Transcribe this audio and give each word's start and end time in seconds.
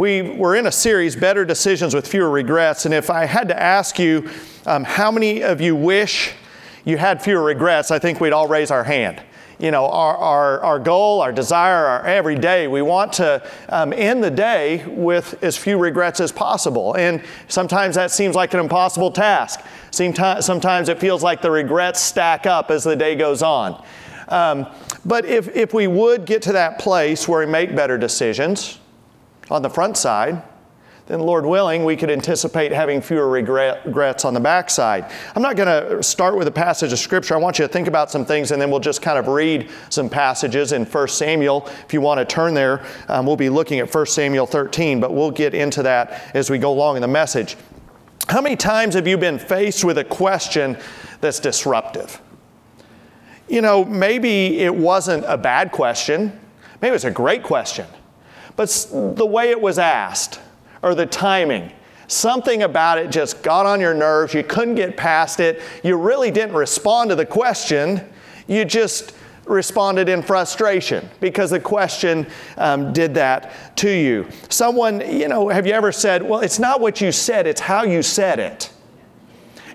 We 0.00 0.22
were 0.22 0.56
in 0.56 0.64
a 0.64 0.72
series, 0.72 1.14
Better 1.14 1.44
Decisions 1.44 1.94
with 1.94 2.08
Fewer 2.08 2.30
Regrets. 2.30 2.86
And 2.86 2.94
if 2.94 3.10
I 3.10 3.26
had 3.26 3.48
to 3.48 3.62
ask 3.62 3.98
you, 3.98 4.30
um, 4.64 4.82
how 4.82 5.10
many 5.10 5.42
of 5.42 5.60
you 5.60 5.76
wish 5.76 6.32
you 6.86 6.96
had 6.96 7.22
fewer 7.22 7.42
regrets, 7.42 7.90
I 7.90 7.98
think 7.98 8.18
we'd 8.18 8.32
all 8.32 8.48
raise 8.48 8.70
our 8.70 8.82
hand 8.82 9.22
you 9.58 9.70
know, 9.70 9.84
our, 9.90 10.16
our, 10.16 10.60
our 10.62 10.78
goal, 10.78 11.20
our 11.20 11.32
desire, 11.32 11.84
our 11.84 12.06
every 12.06 12.34
day. 12.34 12.66
We 12.66 12.80
want 12.80 13.12
to 13.14 13.46
um, 13.68 13.92
end 13.92 14.24
the 14.24 14.30
day 14.30 14.82
with 14.86 15.36
as 15.44 15.58
few 15.58 15.76
regrets 15.76 16.18
as 16.18 16.32
possible. 16.32 16.96
And 16.96 17.22
sometimes 17.48 17.94
that 17.96 18.10
seems 18.10 18.34
like 18.34 18.54
an 18.54 18.60
impossible 18.60 19.10
task. 19.10 19.60
Sometimes 19.90 20.88
it 20.88 20.98
feels 20.98 21.22
like 21.22 21.42
the 21.42 21.50
regrets 21.50 22.00
stack 22.00 22.46
up 22.46 22.70
as 22.70 22.84
the 22.84 22.96
day 22.96 23.16
goes 23.16 23.42
on. 23.42 23.84
Um, 24.28 24.66
but 25.04 25.26
if, 25.26 25.54
if 25.54 25.74
we 25.74 25.88
would 25.88 26.24
get 26.24 26.40
to 26.44 26.52
that 26.52 26.78
place 26.78 27.28
where 27.28 27.40
we 27.40 27.52
make 27.52 27.76
better 27.76 27.98
decisions 27.98 28.79
on 29.50 29.62
the 29.62 29.70
front 29.70 29.96
side, 29.96 30.42
then 31.10 31.18
Lord 31.18 31.44
willing, 31.44 31.84
we 31.84 31.96
could 31.96 32.08
anticipate 32.08 32.70
having 32.70 33.00
fewer 33.00 33.28
regrets 33.28 34.24
on 34.24 34.32
the 34.32 34.38
backside. 34.38 35.10
I'm 35.34 35.42
not 35.42 35.56
going 35.56 35.66
to 35.66 36.00
start 36.04 36.36
with 36.36 36.46
a 36.46 36.52
passage 36.52 36.92
of 36.92 37.00
Scripture. 37.00 37.34
I 37.34 37.38
want 37.38 37.58
you 37.58 37.66
to 37.66 37.72
think 37.72 37.88
about 37.88 38.12
some 38.12 38.24
things, 38.24 38.52
and 38.52 38.62
then 38.62 38.70
we'll 38.70 38.78
just 38.78 39.02
kind 39.02 39.18
of 39.18 39.26
read 39.26 39.70
some 39.88 40.08
passages 40.08 40.70
in 40.70 40.84
1 40.84 41.08
Samuel. 41.08 41.66
If 41.84 41.92
you 41.92 42.00
want 42.00 42.20
to 42.20 42.24
turn 42.24 42.54
there, 42.54 42.86
um, 43.08 43.26
we'll 43.26 43.34
be 43.34 43.48
looking 43.48 43.80
at 43.80 43.92
1 43.92 44.06
Samuel 44.06 44.46
13, 44.46 45.00
but 45.00 45.12
we'll 45.12 45.32
get 45.32 45.52
into 45.52 45.82
that 45.82 46.30
as 46.32 46.48
we 46.48 46.58
go 46.58 46.70
along 46.70 46.94
in 46.94 47.02
the 47.02 47.08
message. 47.08 47.56
How 48.28 48.40
many 48.40 48.54
times 48.54 48.94
have 48.94 49.08
you 49.08 49.18
been 49.18 49.40
faced 49.40 49.82
with 49.82 49.98
a 49.98 50.04
question 50.04 50.78
that's 51.20 51.40
disruptive? 51.40 52.20
You 53.48 53.62
know, 53.62 53.84
maybe 53.84 54.60
it 54.60 54.72
wasn't 54.72 55.24
a 55.26 55.36
bad 55.36 55.72
question, 55.72 56.38
maybe 56.80 56.90
it 56.90 56.92
was 56.92 57.04
a 57.04 57.10
great 57.10 57.42
question, 57.42 57.88
but 58.60 59.14
the 59.16 59.24
way 59.24 59.48
it 59.48 59.58
was 59.58 59.78
asked, 59.78 60.38
or 60.82 60.94
the 60.94 61.06
timing. 61.06 61.72
Something 62.08 62.62
about 62.62 62.98
it 62.98 63.10
just 63.10 63.42
got 63.42 63.64
on 63.64 63.80
your 63.80 63.94
nerves. 63.94 64.34
You 64.34 64.44
couldn't 64.44 64.74
get 64.74 64.98
past 64.98 65.40
it. 65.40 65.62
You 65.82 65.96
really 65.96 66.30
didn't 66.30 66.54
respond 66.54 67.08
to 67.08 67.16
the 67.16 67.24
question. 67.24 68.06
You 68.48 68.66
just 68.66 69.14
responded 69.46 70.10
in 70.10 70.20
frustration 70.20 71.08
because 71.20 71.48
the 71.48 71.58
question 71.58 72.26
um, 72.58 72.92
did 72.92 73.14
that 73.14 73.74
to 73.78 73.90
you. 73.90 74.28
Someone, 74.50 75.00
you 75.10 75.28
know, 75.28 75.48
have 75.48 75.66
you 75.66 75.72
ever 75.72 75.90
said, 75.90 76.22
well, 76.22 76.40
it's 76.40 76.58
not 76.58 76.82
what 76.82 77.00
you 77.00 77.12
said, 77.12 77.46
it's 77.46 77.62
how 77.62 77.84
you 77.84 78.02
said 78.02 78.38
it? 78.38 78.70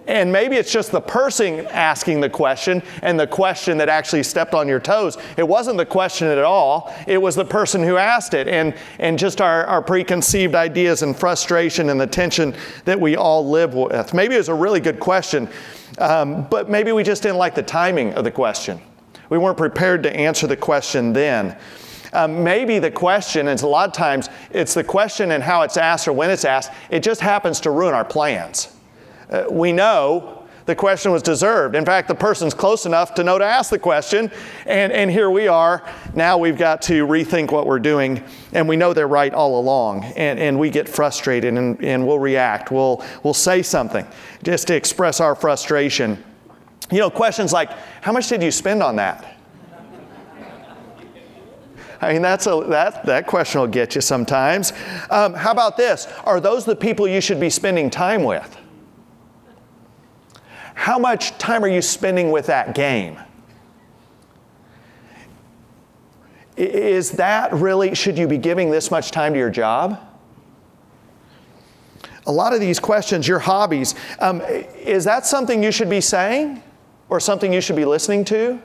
And 0.07 0.31
maybe 0.31 0.55
it's 0.55 0.71
just 0.71 0.91
the 0.91 1.01
person 1.01 1.65
asking 1.67 2.21
the 2.21 2.29
question 2.29 2.83
and 3.01 3.19
the 3.19 3.25
question 3.25 3.77
that 3.79 3.89
actually 3.89 4.21
stepped 4.23 4.53
on 4.53 4.67
your 4.67 4.79
toes. 4.79 5.17
It 5.35 5.47
wasn't 5.47 5.77
the 5.77 5.85
question 5.85 6.27
at 6.27 6.37
all, 6.37 6.93
it 7.07 7.19
was 7.19 7.35
the 7.35 7.45
person 7.45 7.83
who 7.83 7.97
asked 7.97 8.33
it. 8.33 8.47
And, 8.47 8.75
and 8.99 9.17
just 9.17 9.41
our, 9.41 9.65
our 9.65 9.81
preconceived 9.81 10.53
ideas 10.53 11.01
and 11.01 11.17
frustration 11.17 11.89
and 11.89 11.99
the 11.99 12.07
tension 12.07 12.55
that 12.85 12.99
we 12.99 13.15
all 13.15 13.49
live 13.49 13.73
with. 13.73 14.13
Maybe 14.13 14.35
it 14.35 14.39
was 14.39 14.49
a 14.49 14.53
really 14.53 14.79
good 14.79 14.99
question, 14.99 15.49
um, 15.97 16.47
but 16.49 16.69
maybe 16.69 16.91
we 16.91 17.03
just 17.03 17.23
didn't 17.23 17.37
like 17.37 17.55
the 17.55 17.63
timing 17.63 18.13
of 18.13 18.23
the 18.23 18.31
question. 18.31 18.79
We 19.29 19.39
weren't 19.39 19.57
prepared 19.57 20.03
to 20.03 20.15
answer 20.15 20.45
the 20.45 20.57
question 20.57 21.13
then. 21.13 21.57
Um, 22.13 22.43
maybe 22.43 22.79
the 22.79 22.91
question, 22.91 23.47
and 23.47 23.61
a 23.61 23.67
lot 23.67 23.89
of 23.89 23.93
times 23.93 24.29
it's 24.51 24.75
the 24.75 24.83
question 24.83 25.31
and 25.31 25.43
how 25.43 25.63
it's 25.63 25.77
asked 25.77 26.07
or 26.07 26.13
when 26.13 26.29
it's 26.29 26.45
asked, 26.45 26.71
it 26.91 27.01
just 27.01 27.19
happens 27.19 27.59
to 27.61 27.71
ruin 27.71 27.93
our 27.93 28.05
plans 28.05 28.75
uh, 29.29 29.45
we 29.49 29.71
know 29.71 30.45
the 30.65 30.75
question 30.75 31.11
was 31.11 31.21
deserved. 31.21 31.75
In 31.75 31.85
fact, 31.85 32.07
the 32.07 32.15
person's 32.15 32.53
close 32.53 32.85
enough 32.85 33.13
to 33.15 33.23
know 33.23 33.37
to 33.37 33.45
ask 33.45 33.69
the 33.69 33.77
question, 33.77 34.31
and, 34.65 34.91
and 34.91 35.11
here 35.11 35.29
we 35.29 35.47
are. 35.47 35.87
Now 36.15 36.37
we've 36.37 36.57
got 36.57 36.81
to 36.83 37.05
rethink 37.05 37.51
what 37.51 37.67
we're 37.67 37.79
doing, 37.79 38.23
and 38.51 38.67
we 38.67 38.75
know 38.75 38.93
they're 38.93 39.07
right 39.07 39.33
all 39.33 39.59
along, 39.59 40.05
and, 40.15 40.39
and 40.39 40.59
we 40.59 40.71
get 40.71 40.89
frustrated 40.89 41.55
and, 41.55 41.83
and 41.83 42.05
we'll 42.05 42.19
react. 42.19 42.71
We'll, 42.71 43.05
we'll 43.23 43.35
say 43.35 43.61
something 43.61 44.07
just 44.43 44.67
to 44.67 44.75
express 44.75 45.19
our 45.19 45.35
frustration. 45.35 46.23
You 46.91 46.99
know, 46.99 47.09
questions 47.11 47.53
like, 47.53 47.69
How 48.01 48.11
much 48.11 48.27
did 48.27 48.41
you 48.41 48.51
spend 48.51 48.81
on 48.81 48.95
that? 48.95 49.33
I 52.01 52.13
mean, 52.13 52.21
that's 52.21 52.45
a, 52.45 52.63
that, 52.67 53.05
that 53.05 53.25
question 53.25 53.61
will 53.61 53.67
get 53.67 53.95
you 53.95 54.01
sometimes. 54.01 54.73
Um, 55.09 55.33
how 55.33 55.51
about 55.51 55.77
this? 55.77 56.07
Are 56.23 56.39
those 56.39 56.66
the 56.66 56.75
people 56.75 57.07
you 57.07 57.21
should 57.21 57.39
be 57.39 57.50
spending 57.50 57.89
time 57.89 58.23
with? 58.23 58.57
How 60.75 61.00
much 61.00 61.38
time 61.40 61.63
are 61.63 61.68
you 61.68 61.81
spending 61.81 62.31
with 62.31 62.46
that 62.46 62.75
game? 62.75 63.18
Is 66.58 67.12
that 67.13 67.52
really, 67.53 67.96
should 67.96 68.18
you 68.18 68.28
be 68.28 68.38
giving 68.38 68.69
this 68.69 68.91
much 68.91 69.12
time 69.12 69.34
to 69.34 69.40
your 69.40 69.50
job? 69.50 70.00
A 72.28 72.31
lot 72.31 72.53
of 72.53 72.59
these 72.59 72.80
questions, 72.80 73.28
your 73.28 73.40
hobbies, 73.40 73.96
um, 74.19 74.41
is 74.41 75.03
that 75.06 75.25
something 75.25 75.63
you 75.63 75.72
should 75.72 75.90
be 75.90 76.02
saying 76.02 76.62
or 77.09 77.19
something 77.19 77.52
you 77.52 77.62
should 77.62 77.75
be 77.75 77.86
listening 77.86 78.24
to? 78.25 78.62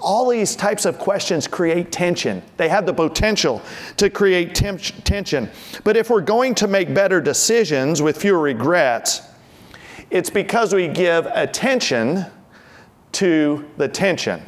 All 0.00 0.28
these 0.28 0.54
types 0.54 0.84
of 0.84 0.98
questions 0.98 1.48
create 1.48 1.90
tension. 1.90 2.42
They 2.56 2.68
have 2.68 2.86
the 2.86 2.94
potential 2.94 3.60
to 3.96 4.08
create 4.08 4.54
tension. 4.54 5.50
But 5.84 5.96
if 5.96 6.10
we're 6.10 6.20
going 6.20 6.54
to 6.56 6.68
make 6.68 6.94
better 6.94 7.20
decisions 7.20 8.00
with 8.00 8.16
fewer 8.16 8.38
regrets, 8.38 9.22
it's 10.10 10.30
because 10.30 10.74
we 10.74 10.88
give 10.88 11.26
attention 11.26 12.24
to 13.12 13.68
the 13.76 13.88
tension. 13.88 14.42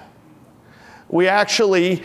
We 1.09 1.28
actually 1.28 2.03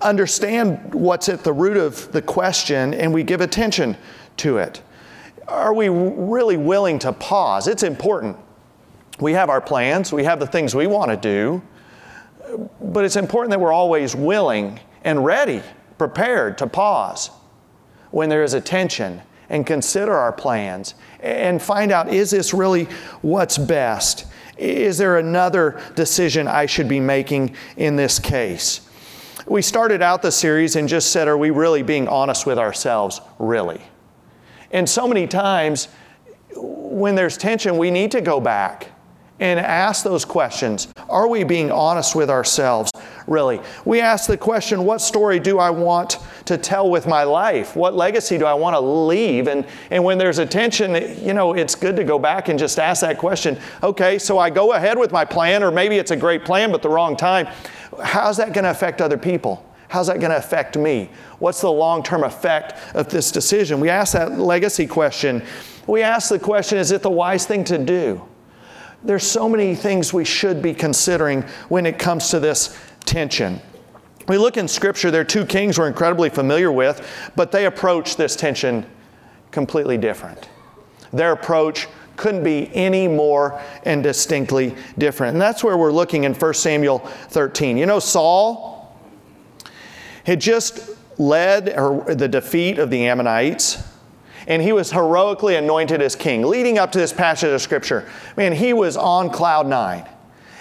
understand 0.00 0.94
what's 0.94 1.28
at 1.28 1.44
the 1.44 1.52
root 1.52 1.76
of 1.76 2.10
the 2.12 2.22
question 2.22 2.94
and 2.94 3.12
we 3.12 3.22
give 3.22 3.40
attention 3.40 3.96
to 4.38 4.58
it. 4.58 4.82
Are 5.48 5.74
we 5.74 5.88
really 5.88 6.56
willing 6.56 6.98
to 7.00 7.12
pause? 7.12 7.66
It's 7.68 7.82
important. 7.82 8.36
We 9.18 9.32
have 9.32 9.50
our 9.50 9.60
plans, 9.60 10.12
we 10.12 10.24
have 10.24 10.40
the 10.40 10.46
things 10.46 10.74
we 10.74 10.86
want 10.86 11.10
to 11.10 11.16
do, 11.16 11.62
but 12.80 13.04
it's 13.04 13.16
important 13.16 13.50
that 13.50 13.60
we're 13.60 13.72
always 13.72 14.16
willing 14.16 14.80
and 15.04 15.24
ready, 15.24 15.62
prepared 15.98 16.56
to 16.58 16.66
pause 16.66 17.30
when 18.10 18.28
there 18.28 18.42
is 18.42 18.54
a 18.54 18.60
tension 18.60 19.20
and 19.50 19.66
consider 19.66 20.14
our 20.14 20.32
plans 20.32 20.94
and 21.22 21.60
find 21.60 21.92
out 21.92 22.12
is 22.12 22.30
this 22.30 22.52
really 22.52 22.84
what's 23.22 23.58
best? 23.58 24.26
Is 24.56 24.98
there 24.98 25.18
another 25.18 25.80
decision 25.94 26.46
I 26.46 26.66
should 26.66 26.88
be 26.88 27.00
making 27.00 27.54
in 27.76 27.96
this 27.96 28.18
case? 28.18 28.82
We 29.46 29.62
started 29.62 30.02
out 30.02 30.22
the 30.22 30.30
series 30.30 30.76
and 30.76 30.88
just 30.88 31.12
said, 31.12 31.28
Are 31.28 31.38
we 31.38 31.50
really 31.50 31.82
being 31.82 32.08
honest 32.08 32.44
with 32.46 32.58
ourselves? 32.58 33.20
Really? 33.38 33.80
And 34.70 34.88
so 34.88 35.08
many 35.08 35.26
times, 35.26 35.88
when 36.54 37.14
there's 37.14 37.36
tension, 37.36 37.78
we 37.78 37.90
need 37.90 38.10
to 38.12 38.20
go 38.20 38.40
back 38.40 38.89
and 39.40 39.58
ask 39.58 40.04
those 40.04 40.24
questions. 40.24 40.88
Are 41.08 41.26
we 41.26 41.44
being 41.44 41.72
honest 41.72 42.14
with 42.14 42.30
ourselves, 42.30 42.92
really? 43.26 43.60
We 43.86 44.00
ask 44.00 44.26
the 44.26 44.36
question 44.36 44.84
what 44.84 45.00
story 45.00 45.40
do 45.40 45.58
I 45.58 45.70
want 45.70 46.18
to 46.44 46.58
tell 46.58 46.90
with 46.90 47.06
my 47.06 47.24
life? 47.24 47.74
What 47.74 47.94
legacy 47.94 48.36
do 48.36 48.44
I 48.44 48.54
want 48.54 48.74
to 48.74 48.80
leave? 48.80 49.48
And, 49.48 49.66
and 49.90 50.04
when 50.04 50.18
there's 50.18 50.38
a 50.38 50.46
tension, 50.46 50.94
you 51.24 51.32
know, 51.32 51.54
it's 51.54 51.74
good 51.74 51.96
to 51.96 52.04
go 52.04 52.18
back 52.18 52.48
and 52.48 52.58
just 52.58 52.78
ask 52.78 53.00
that 53.00 53.18
question. 53.18 53.58
Okay, 53.82 54.18
so 54.18 54.38
I 54.38 54.50
go 54.50 54.74
ahead 54.74 54.98
with 54.98 55.10
my 55.10 55.24
plan, 55.24 55.62
or 55.62 55.70
maybe 55.70 55.96
it's 55.96 56.10
a 56.10 56.16
great 56.16 56.44
plan, 56.44 56.70
but 56.70 56.82
the 56.82 56.90
wrong 56.90 57.16
time. 57.16 57.48
How's 58.02 58.36
that 58.36 58.52
going 58.52 58.64
to 58.64 58.70
affect 58.70 59.00
other 59.00 59.18
people? 59.18 59.66
How's 59.88 60.06
that 60.06 60.20
going 60.20 60.30
to 60.30 60.36
affect 60.36 60.76
me? 60.76 61.10
What's 61.40 61.62
the 61.62 61.72
long 61.72 62.02
term 62.02 62.22
effect 62.22 62.94
of 62.94 63.08
this 63.08 63.32
decision? 63.32 63.80
We 63.80 63.88
ask 63.88 64.12
that 64.12 64.38
legacy 64.38 64.86
question. 64.86 65.42
We 65.86 66.02
ask 66.02 66.28
the 66.28 66.38
question 66.38 66.78
is 66.78 66.92
it 66.92 67.02
the 67.02 67.10
wise 67.10 67.46
thing 67.46 67.64
to 67.64 67.78
do? 67.78 68.22
There's 69.02 69.24
so 69.24 69.48
many 69.48 69.74
things 69.74 70.12
we 70.12 70.24
should 70.24 70.60
be 70.60 70.74
considering 70.74 71.42
when 71.68 71.86
it 71.86 71.98
comes 71.98 72.28
to 72.30 72.40
this 72.40 72.78
tension. 73.04 73.60
We 74.28 74.38
look 74.38 74.56
in 74.56 74.68
Scripture, 74.68 75.10
there 75.10 75.22
are 75.22 75.24
two 75.24 75.46
kings 75.46 75.78
we're 75.78 75.88
incredibly 75.88 76.30
familiar 76.30 76.70
with, 76.70 77.06
but 77.34 77.50
they 77.50 77.66
approach 77.66 78.16
this 78.16 78.36
tension 78.36 78.86
completely 79.50 79.98
different. 79.98 80.48
Their 81.12 81.32
approach 81.32 81.88
couldn't 82.16 82.44
be 82.44 82.70
any 82.74 83.08
more 83.08 83.60
and 83.84 84.02
distinctly 84.02 84.76
different. 84.98 85.32
And 85.32 85.40
that's 85.40 85.64
where 85.64 85.76
we're 85.76 85.90
looking 85.90 86.24
in 86.24 86.34
1 86.34 86.54
Samuel 86.54 86.98
13. 86.98 87.78
You 87.78 87.86
know, 87.86 87.98
Saul 87.98 88.94
had 90.24 90.40
just 90.40 90.90
led 91.18 91.66
the 91.66 92.28
defeat 92.28 92.78
of 92.78 92.90
the 92.90 93.06
Ammonites 93.06 93.82
and 94.46 94.62
he 94.62 94.72
was 94.72 94.92
heroically 94.92 95.56
anointed 95.56 96.02
as 96.02 96.16
king. 96.16 96.42
Leading 96.42 96.78
up 96.78 96.92
to 96.92 96.98
this 96.98 97.12
passage 97.12 97.52
of 97.52 97.60
scripture, 97.60 98.08
man, 98.36 98.52
he 98.52 98.72
was 98.72 98.96
on 98.96 99.30
cloud 99.30 99.66
nine. 99.66 100.06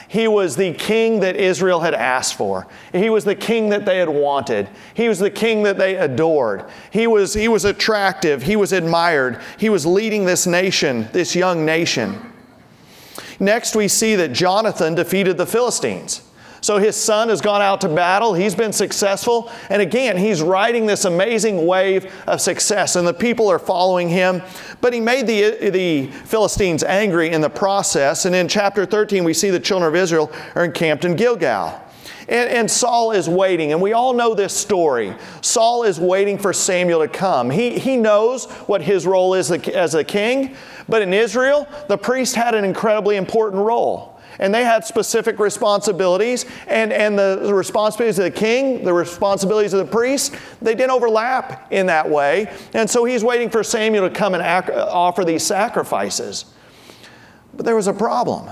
He 0.08 0.28
was 0.28 0.56
the 0.56 0.74
king 0.74 1.20
that 1.20 1.36
Israel 1.36 1.82
had 1.82 1.94
asked 1.94 2.34
for. 2.34 2.66
He 2.92 3.12
was 3.12 3.26
the 3.26 3.36
king 3.36 3.70
that 3.70 3.86
they 3.86 4.00
had 4.00 4.10
wanted. 4.10 4.68
He 4.96 5.08
was 5.08 5.20
the 5.20 5.30
king 5.30 5.62
that 5.64 5.78
they 5.78 5.98
adored. 5.98 6.66
He 6.90 7.06
was, 7.06 7.36
he 7.36 7.48
was 7.48 7.64
attractive. 7.64 8.42
He 8.42 8.56
was 8.56 8.74
admired. 8.74 9.40
He 9.60 9.70
was 9.70 9.86
leading 9.86 10.26
this 10.26 10.48
nation, 10.48 11.08
this 11.14 11.36
young 11.36 11.64
nation. 11.64 12.34
Next, 13.40 13.76
we 13.76 13.88
see 13.88 14.16
that 14.16 14.34
Jonathan 14.34 14.96
defeated 14.96 15.38
the 15.38 15.46
Philistines. 15.46 16.24
So 16.70 16.78
his 16.78 16.96
son 16.96 17.30
has 17.30 17.42
gone 17.42 17.64
out 17.64 17.82
to 17.82 17.90
battle. 17.90 18.36
He's 18.36 18.54
been 18.54 18.74
successful. 18.74 19.52
And 19.72 19.82
again, 19.82 20.18
he's 20.18 20.44
riding 20.44 20.86
this 20.86 21.04
amazing 21.04 21.66
wave 21.66 22.14
of 22.28 22.42
success, 22.42 22.96
and 22.96 23.08
the 23.08 23.14
people 23.16 23.50
are 23.50 23.58
following 23.58 24.08
him. 24.08 24.44
But 24.80 24.94
he 24.94 25.00
made 25.00 25.26
the, 25.26 25.72
the 25.72 26.12
Philistines 26.12 26.84
angry 26.84 27.32
in 27.32 27.42
the 27.42 27.50
process. 27.50 28.26
And 28.26 28.36
in 28.36 28.48
chapter 28.48 28.86
13, 28.86 29.24
we 29.24 29.34
see 29.34 29.50
the 29.50 29.60
children 29.60 29.90
of 29.90 29.96
Israel 29.96 30.32
are 30.54 30.64
encamped 30.64 31.06
in 31.06 31.16
Gilgal. 31.16 31.84
And, 32.28 32.48
and, 32.52 32.70
Saul 32.70 33.14
is 33.14 33.28
waiting, 33.28 33.72
and 33.72 33.82
we 33.82 33.94
all 33.94 34.14
know 34.14 34.36
this 34.36 34.56
story. 34.56 35.16
Saul 35.42 35.82
is 35.82 36.00
waiting 36.00 36.38
for 36.38 36.54
Samuel 36.54 37.00
to 37.00 37.08
come. 37.08 37.50
He, 37.50 37.80
he 37.80 37.98
knows 37.98 38.46
what 38.68 38.84
his 38.84 39.08
role 39.08 39.34
is 39.34 39.50
as 39.50 39.96
a 39.96 40.04
king, 40.04 40.56
but 40.88 41.02
in 41.02 41.16
Israel, 41.16 41.68
the 41.88 41.98
priest 41.98 42.36
had 42.36 42.54
an 42.54 42.64
incredibly 42.64 43.16
important 43.16 43.64
role 43.64 44.19
and 44.40 44.54
they 44.54 44.64
had 44.64 44.86
specific 44.86 45.38
responsibilities. 45.38 46.46
And, 46.68 46.92
and 46.92 47.20
the, 47.20 47.54
responsibilities 47.54 48.18
of 48.20 48.26
the 48.26 48.32
king, 48.32 48.84
the 48.84 48.94
responsibilities 48.94 49.74
of 49.74 49.86
the 49.86 49.92
priest, 49.92 50.36
they 50.62 50.76
didn't 50.76 50.92
overlap 50.92 51.72
in 51.72 51.88
that 51.88 52.10
way. 52.10 52.52
And 52.74 52.90
so 52.90 53.06
he's 53.06 53.24
waiting 53.24 53.50
for 53.50 53.64
Samuel 53.64 54.08
to 54.08 54.16
come 54.16 54.34
and 54.34 54.42
ac- 54.42 54.74
uh, 54.74 54.86
offer 54.88 55.26
these 55.26 55.46
sacrifices. 55.46 56.46
But 57.54 57.66
there 57.66 57.76
was 57.76 57.88
a 57.88 57.94
problem. 57.94 58.50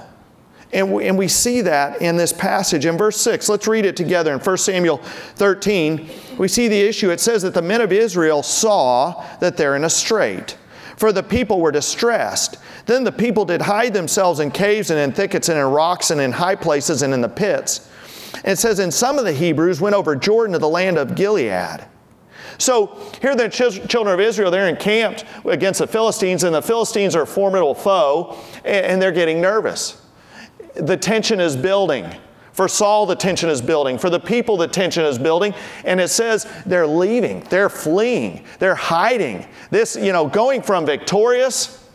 And 0.73 0.93
we, 0.93 1.07
and 1.07 1.17
we 1.17 1.29
see 1.29 1.61
that 1.61 2.01
in 2.01 2.17
this 2.17 2.33
passage. 2.33 2.85
In 2.85 2.97
verse 2.97 3.15
6, 3.21 3.47
let's 3.47 3.67
read 3.67 3.85
it 3.85 3.95
together. 3.95 4.33
In 4.33 4.39
1 4.39 4.57
Samuel 4.57 4.97
13, 4.97 6.09
we 6.37 6.49
see 6.49 6.67
the 6.67 6.79
issue. 6.79 7.09
It 7.09 7.21
says 7.21 7.41
that 7.43 7.53
the 7.53 7.61
men 7.61 7.79
of 7.79 7.93
Israel 7.93 8.43
saw 8.43 9.25
that 9.39 9.55
they're 9.55 9.77
in 9.77 9.85
a 9.85 9.89
strait, 9.89 10.57
for 10.97 11.13
the 11.13 11.23
people 11.23 11.61
were 11.61 11.71
distressed. 11.71 12.57
Then 12.85 13.03
the 13.03 13.11
people 13.11 13.45
did 13.45 13.61
hide 13.61 13.93
themselves 13.93 14.39
in 14.39 14.51
caves 14.51 14.89
and 14.89 14.99
in 14.99 15.13
thickets 15.13 15.47
and 15.47 15.57
in 15.57 15.65
rocks 15.65 16.11
and 16.11 16.19
in 16.19 16.31
high 16.33 16.55
places 16.55 17.03
and 17.03 17.13
in 17.13 17.21
the 17.21 17.29
pits. 17.29 17.89
And 18.35 18.53
it 18.53 18.57
says, 18.57 18.79
And 18.79 18.93
some 18.93 19.17
of 19.17 19.25
the 19.25 19.31
Hebrews 19.31 19.79
went 19.79 19.95
over 19.95 20.15
Jordan 20.15 20.53
to 20.53 20.59
the 20.59 20.67
land 20.67 20.97
of 20.97 21.15
Gilead. 21.15 21.85
So 22.57 22.99
here 23.21 23.35
the 23.35 23.49
children 23.49 24.13
of 24.13 24.19
Israel, 24.19 24.49
they're 24.49 24.67
encamped 24.67 25.25
against 25.45 25.79
the 25.79 25.87
Philistines, 25.87 26.43
and 26.43 26.55
the 26.55 26.61
Philistines 26.61 27.15
are 27.15 27.21
a 27.21 27.27
formidable 27.27 27.75
foe, 27.75 28.35
and 28.65 28.99
they're 28.99 29.11
getting 29.11 29.39
nervous. 29.39 30.01
The 30.73 30.97
tension 30.97 31.39
is 31.39 31.55
building. 31.55 32.11
For 32.57 32.67
Saul, 32.67 33.05
the 33.05 33.15
tension 33.15 33.51
is 33.51 33.61
building. 33.61 33.99
For 33.99 34.09
the 34.09 34.19
people, 34.19 34.57
the 34.57 34.67
tension 34.67 35.05
is 35.05 35.19
building. 35.19 35.53
And 35.85 36.01
it 36.01 36.07
says 36.07 36.47
they're 36.65 36.87
leaving, 36.87 37.41
they're 37.51 37.69
fleeing, 37.69 38.43
they're 38.57 38.73
hiding. 38.73 39.45
This, 39.69 39.95
you 39.95 40.11
know, 40.11 40.25
going 40.25 40.63
from 40.63 40.83
victorious 40.83 41.87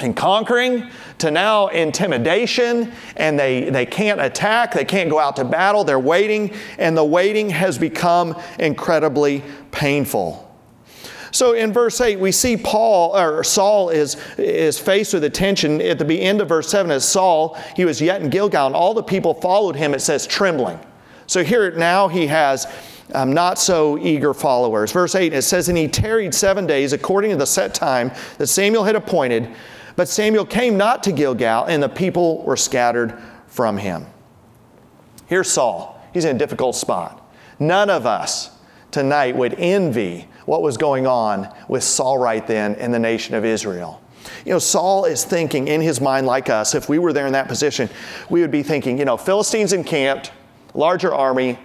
and 0.00 0.16
conquering 0.16 0.90
to 1.18 1.30
now 1.30 1.68
intimidation 1.68 2.92
and 3.14 3.38
they, 3.38 3.70
they 3.70 3.86
can't 3.86 4.20
attack 4.20 4.72
they 4.72 4.84
can't 4.84 5.10
go 5.10 5.18
out 5.18 5.36
to 5.36 5.44
battle 5.44 5.84
they're 5.84 5.98
waiting 5.98 6.54
and 6.78 6.96
the 6.96 7.04
waiting 7.04 7.50
has 7.50 7.76
become 7.76 8.40
incredibly 8.58 9.42
painful 9.72 10.49
so 11.30 11.52
in 11.52 11.72
verse 11.72 12.00
8 12.00 12.18
we 12.18 12.32
see 12.32 12.56
paul 12.56 13.16
or 13.16 13.44
saul 13.44 13.90
is, 13.90 14.16
is 14.38 14.78
faced 14.78 15.14
with 15.14 15.24
a 15.24 15.30
tension 15.30 15.80
at 15.80 15.98
the 15.98 16.20
end 16.20 16.40
of 16.40 16.48
verse 16.48 16.68
7 16.68 16.90
as 16.90 17.08
saul 17.08 17.58
he 17.76 17.84
was 17.84 18.00
yet 18.00 18.22
in 18.22 18.30
gilgal 18.30 18.66
and 18.66 18.74
all 18.74 18.94
the 18.94 19.02
people 19.02 19.34
followed 19.34 19.76
him 19.76 19.94
it 19.94 20.00
says 20.00 20.26
trembling 20.26 20.78
so 21.26 21.44
here 21.44 21.70
now 21.72 22.08
he 22.08 22.26
has 22.26 22.66
um, 23.14 23.32
not 23.32 23.58
so 23.58 23.98
eager 23.98 24.32
followers 24.32 24.92
verse 24.92 25.14
8 25.14 25.32
it 25.32 25.42
says 25.42 25.68
and 25.68 25.76
he 25.78 25.88
tarried 25.88 26.34
seven 26.34 26.66
days 26.66 26.92
according 26.92 27.30
to 27.30 27.36
the 27.36 27.46
set 27.46 27.74
time 27.74 28.10
that 28.38 28.46
samuel 28.46 28.84
had 28.84 28.96
appointed 28.96 29.54
but 30.00 30.08
Samuel 30.08 30.46
came 30.46 30.78
not 30.78 31.02
to 31.02 31.12
Gilgal, 31.12 31.66
and 31.66 31.82
the 31.82 31.88
people 31.88 32.42
were 32.44 32.56
scattered 32.56 33.18
from 33.48 33.76
him. 33.76 34.06
Here's 35.26 35.50
Saul. 35.50 36.02
He's 36.14 36.24
in 36.24 36.36
a 36.36 36.38
difficult 36.38 36.74
spot. 36.74 37.30
None 37.58 37.90
of 37.90 38.06
us 38.06 38.50
tonight 38.90 39.36
would 39.36 39.54
envy 39.58 40.26
what 40.50 40.62
was 40.62 40.76
going 40.76 41.06
on 41.06 41.48
with 41.68 41.84
Saul 41.84 42.18
right 42.18 42.44
then 42.44 42.74
in 42.74 42.90
the 42.90 42.98
nation 42.98 43.36
of 43.36 43.44
Israel. 43.44 44.02
You 44.44 44.54
know, 44.54 44.58
Saul 44.58 45.04
is 45.04 45.24
thinking 45.24 45.68
in 45.68 45.80
his 45.80 46.00
mind, 46.00 46.26
like 46.26 46.50
us, 46.50 46.74
if 46.74 46.88
we 46.88 46.98
were 46.98 47.12
there 47.12 47.28
in 47.28 47.34
that 47.34 47.46
position, 47.46 47.88
we 48.30 48.40
would 48.40 48.50
be 48.50 48.64
thinking, 48.64 48.98
you 48.98 49.04
know, 49.04 49.16
Philistines 49.16 49.72
encamped, 49.72 50.32
larger 50.74 51.14
army, 51.14 51.56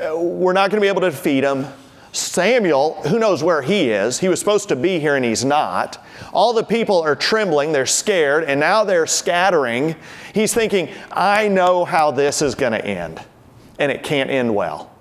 uh, 0.00 0.16
we're 0.16 0.52
not 0.52 0.70
going 0.70 0.80
to 0.80 0.84
be 0.84 0.86
able 0.86 1.00
to 1.00 1.10
defeat 1.10 1.40
them. 1.40 1.66
Samuel, 2.12 3.02
who 3.02 3.18
knows 3.18 3.42
where 3.42 3.62
he 3.62 3.90
is? 3.90 4.20
He 4.20 4.28
was 4.28 4.38
supposed 4.38 4.68
to 4.68 4.76
be 4.76 5.00
here 5.00 5.16
and 5.16 5.24
he's 5.24 5.44
not. 5.44 6.00
All 6.32 6.52
the 6.52 6.62
people 6.62 7.02
are 7.02 7.16
trembling, 7.16 7.72
they're 7.72 7.84
scared, 7.84 8.44
and 8.44 8.60
now 8.60 8.84
they're 8.84 9.08
scattering. 9.08 9.96
He's 10.32 10.54
thinking, 10.54 10.88
I 11.10 11.48
know 11.48 11.84
how 11.84 12.12
this 12.12 12.42
is 12.42 12.54
going 12.54 12.74
to 12.74 12.86
end, 12.86 13.20
and 13.80 13.90
it 13.90 14.04
can't 14.04 14.30
end 14.30 14.54
well. 14.54 14.93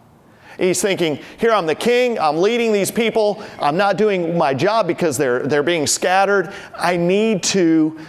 He's 0.57 0.81
thinking, 0.81 1.19
here 1.37 1.51
I'm 1.51 1.65
the 1.65 1.75
king, 1.75 2.19
I'm 2.19 2.37
leading 2.37 2.71
these 2.71 2.91
people, 2.91 3.43
I'm 3.59 3.77
not 3.77 3.97
doing 3.97 4.37
my 4.37 4.53
job 4.53 4.87
because 4.87 5.17
they're, 5.17 5.39
they're 5.47 5.63
being 5.63 5.87
scattered. 5.87 6.53
I 6.77 6.97
need 6.97 7.43
to 7.43 7.99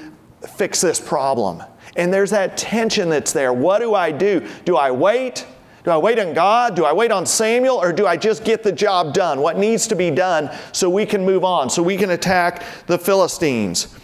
fix 0.57 0.81
this 0.81 1.01
problem. 1.01 1.63
And 1.97 2.13
there's 2.13 2.31
that 2.31 2.57
tension 2.57 3.09
that's 3.09 3.33
there. 3.33 3.53
What 3.53 3.79
do 3.79 3.95
I 3.95 4.11
do? 4.13 4.47
Do 4.65 4.77
I 4.77 4.91
wait? 4.91 5.47
Do 5.85 5.91
I 5.91 5.99
wait 5.99 6.19
on 6.19 6.33
God? 6.33 6.75
Do 6.75 6.85
I 6.85 6.93
wait 6.93 7.13
on 7.13 7.27
Samuel? 7.27 7.77
Or 7.77 7.93
do 7.93 8.07
I 8.07 8.17
just 8.17 8.45
get 8.45 8.63
the 8.63 8.73
job 8.73 9.13
done? 9.13 9.41
What 9.41 9.59
needs 9.59 9.87
to 9.89 9.97
be 9.97 10.11
done 10.11 10.51
so 10.73 10.89
we 10.89 11.07
can 11.07 11.25
move 11.25 11.45
on, 11.45 11.69
so 11.71 11.83
we 11.83 11.97
can 11.97 12.11
attack 12.11 12.65
the 12.87 12.99
Philistines? 12.99 13.95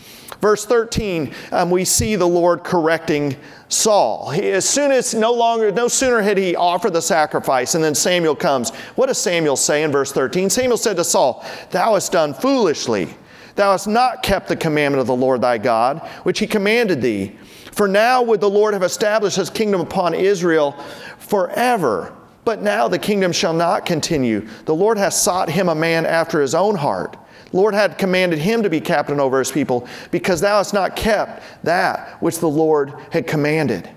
Verse 0.41 0.65
13, 0.65 1.35
um, 1.53 1.71
we 1.71 1.85
see 1.85 2.17
the 2.17 2.29
Lord 2.29 2.65
correcting 2.65 3.37
Saul. 3.71 4.31
He, 4.31 4.51
as 4.51 4.69
soon 4.69 4.91
as 4.91 5.15
no 5.15 5.33
longer, 5.33 5.71
no 5.71 5.89
sooner 5.89 6.21
had 6.21 6.37
he 6.37 6.57
offered 6.57 6.93
the 6.93 7.01
sacrifice, 7.01 7.75
and 7.75 7.83
then 7.83 7.95
Samuel 7.95 8.35
comes. 8.35 8.71
What 8.97 9.07
does 9.07 9.19
Samuel 9.19 9.57
say 9.57 9.85
in 9.85 9.93
verse 9.93 10.13
13? 10.13 10.51
Samuel 10.51 10.77
said 10.77 10.97
to 10.97 11.05
Saul, 11.05 11.45
Thou 11.71 11.95
hast 11.95 12.13
done 12.13 12.35
foolishly. 12.35 13.15
Thou 13.55 13.71
hast 13.71 13.87
not 13.87 14.23
kept 14.23 14.49
the 14.49 14.57
commandment 14.57 15.01
of 15.01 15.07
the 15.07 15.15
Lord 15.15 15.41
thy 15.41 15.57
God, 15.57 16.01
which 16.25 16.41
he 16.41 16.47
commanded 16.47 17.01
thee. 17.01 17.37
For 17.73 17.87
now 17.87 18.23
would 18.23 18.41
the 18.41 18.51
Lord 18.51 18.75
have 18.75 18.83
established 18.83 19.37
his 19.37 19.51
kingdom 19.51 19.81
upon 19.81 20.15
Israel 20.15 20.73
forever. 21.19 22.13
But 22.45 22.63
now 22.63 22.89
the 22.89 22.99
kingdom 22.99 23.33
shall 23.33 23.53
not 23.53 23.87
continue. 23.87 24.49
The 24.65 24.75
Lord 24.75 24.99
has 24.99 25.21
sought 25.21 25.49
him 25.49 25.69
a 25.69 25.75
man 25.75 26.07
after 26.07 26.41
his 26.41 26.55
own 26.55 26.75
heart. 26.75 27.17
Lord 27.53 27.75
had 27.75 27.99
commanded 27.99 28.39
him 28.39 28.63
to 28.63 28.71
be 28.71 28.81
captain 28.81 29.19
over 29.19 29.39
his 29.39 29.51
people, 29.51 29.89
because 30.11 30.41
thou 30.41 30.59
hast 30.59 30.73
not 30.73 30.97
kept 30.97 31.43
that 31.65 32.23
which 32.23 32.39
the 32.39 32.49
Lord 32.49 32.95
had 33.11 33.27
commanded. 33.27 33.91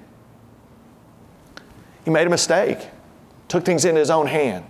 He 2.03 2.11
made 2.11 2.27
a 2.27 2.29
mistake, 2.29 2.79
took 3.47 3.63
things 3.63 3.85
in 3.85 3.95
his 3.95 4.09
own 4.09 4.27
hand. 4.27 4.65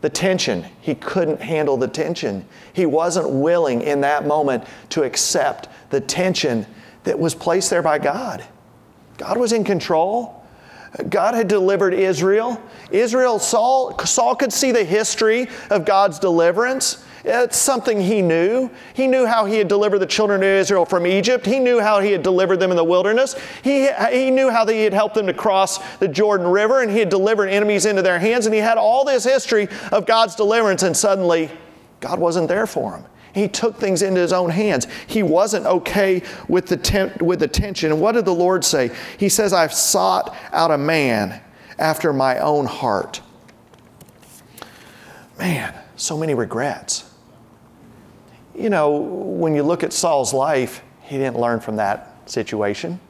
The 0.00 0.08
tension, 0.08 0.64
he 0.80 0.94
couldn't 0.94 1.42
handle 1.42 1.76
the 1.76 1.88
tension. 1.88 2.46
He 2.72 2.86
wasn't 2.86 3.28
willing 3.28 3.82
in 3.82 4.00
that 4.00 4.26
moment 4.26 4.64
to 4.90 5.02
accept 5.02 5.68
the 5.90 6.00
tension 6.00 6.66
that 7.04 7.18
was 7.18 7.34
placed 7.34 7.68
there 7.68 7.82
by 7.82 7.98
God. 7.98 8.44
God 9.18 9.36
was 9.36 9.52
in 9.52 9.62
control. 9.64 10.42
God 11.10 11.34
had 11.34 11.48
delivered 11.48 11.92
Israel. 11.92 12.60
Israel, 12.90 13.38
Saul, 13.38 13.98
Saul 13.98 14.34
could 14.34 14.52
see 14.52 14.72
the 14.72 14.84
history 14.84 15.48
of 15.68 15.84
God's 15.84 16.18
deliverance. 16.18 17.04
It's 17.24 17.56
something 17.56 18.00
he 18.00 18.22
knew. 18.22 18.70
He 18.94 19.06
knew 19.06 19.26
how 19.26 19.44
he 19.44 19.56
had 19.56 19.68
delivered 19.68 19.98
the 19.98 20.06
children 20.06 20.40
of 20.40 20.48
Israel 20.48 20.86
from 20.86 21.06
Egypt. 21.06 21.44
He 21.44 21.58
knew 21.58 21.80
how 21.80 22.00
he 22.00 22.12
had 22.12 22.22
delivered 22.22 22.58
them 22.58 22.70
in 22.70 22.76
the 22.76 22.84
wilderness. 22.84 23.36
He, 23.62 23.88
he 24.10 24.30
knew 24.30 24.50
how 24.50 24.66
he 24.66 24.82
had 24.82 24.94
helped 24.94 25.14
them 25.14 25.26
to 25.26 25.34
cross 25.34 25.78
the 25.98 26.08
Jordan 26.08 26.46
River 26.46 26.82
and 26.82 26.90
he 26.90 26.98
had 26.98 27.10
delivered 27.10 27.48
enemies 27.48 27.84
into 27.84 28.02
their 28.02 28.18
hands. 28.18 28.46
And 28.46 28.54
he 28.54 28.60
had 28.60 28.78
all 28.78 29.04
this 29.04 29.24
history 29.24 29.68
of 29.92 30.06
God's 30.06 30.34
deliverance, 30.34 30.82
and 30.82 30.96
suddenly 30.96 31.50
God 32.00 32.18
wasn't 32.18 32.48
there 32.48 32.66
for 32.66 32.96
him. 32.96 33.04
He 33.32 33.46
took 33.46 33.76
things 33.76 34.02
into 34.02 34.20
his 34.20 34.32
own 34.32 34.50
hands. 34.50 34.86
He 35.06 35.22
wasn't 35.22 35.66
okay 35.66 36.22
with 36.48 36.66
the, 36.66 36.76
ten- 36.76 37.16
with 37.20 37.40
the 37.40 37.48
tension. 37.48 37.92
And 37.92 38.00
what 38.00 38.12
did 38.12 38.24
the 38.24 38.34
Lord 38.34 38.64
say? 38.64 38.90
He 39.18 39.28
says, 39.28 39.52
I've 39.52 39.72
sought 39.72 40.34
out 40.52 40.70
a 40.70 40.78
man 40.78 41.40
after 41.78 42.12
my 42.12 42.38
own 42.38 42.66
heart. 42.66 43.20
Man, 45.38 45.74
so 45.96 46.18
many 46.18 46.34
regrets. 46.34 47.09
You 48.54 48.70
know, 48.70 48.96
when 48.96 49.54
you 49.54 49.62
look 49.62 49.82
at 49.82 49.92
Saul's 49.92 50.32
life, 50.32 50.82
he 51.02 51.16
didn't 51.18 51.38
learn 51.38 51.60
from 51.60 51.76
that 51.76 52.30
situation. 52.30 53.00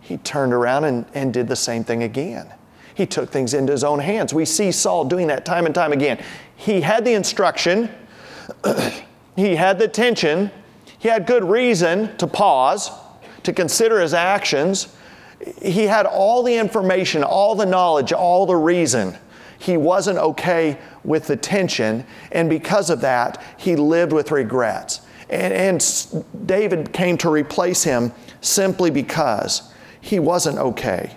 He 0.00 0.16
turned 0.18 0.52
around 0.52 0.84
and, 0.84 1.06
and 1.14 1.32
did 1.32 1.48
the 1.48 1.56
same 1.56 1.84
thing 1.84 2.02
again. 2.02 2.52
He 2.94 3.06
took 3.06 3.30
things 3.30 3.54
into 3.54 3.72
his 3.72 3.84
own 3.84 3.98
hands. 3.98 4.34
We 4.34 4.44
see 4.44 4.72
Saul 4.72 5.04
doing 5.04 5.28
that 5.28 5.44
time 5.44 5.66
and 5.66 5.74
time 5.74 5.92
again. 5.92 6.22
He 6.56 6.80
had 6.80 7.04
the 7.04 7.14
instruction. 7.14 7.90
He 9.36 9.56
had 9.56 9.78
the 9.78 9.88
tension. 9.88 10.50
He 10.98 11.08
had 11.08 11.26
good 11.26 11.44
reason 11.44 12.14
to 12.18 12.26
pause, 12.26 12.90
to 13.44 13.52
consider 13.52 14.00
his 14.00 14.12
actions. 14.12 14.94
He 15.62 15.84
had 15.84 16.04
all 16.04 16.42
the 16.42 16.54
information, 16.54 17.24
all 17.24 17.54
the 17.54 17.64
knowledge, 17.64 18.12
all 18.12 18.44
the 18.44 18.56
reason. 18.56 19.16
He 19.60 19.76
wasn't 19.76 20.18
okay 20.18 20.78
with 21.04 21.26
the 21.26 21.36
tension, 21.36 22.06
and 22.32 22.48
because 22.48 22.88
of 22.88 23.02
that, 23.02 23.42
he 23.58 23.76
lived 23.76 24.10
with 24.10 24.30
regrets. 24.30 25.02
And, 25.28 25.52
and 25.52 26.26
David 26.46 26.94
came 26.94 27.18
to 27.18 27.28
replace 27.28 27.84
him 27.84 28.12
simply 28.40 28.90
because 28.90 29.70
he 30.00 30.18
wasn't 30.18 30.56
okay 30.56 31.14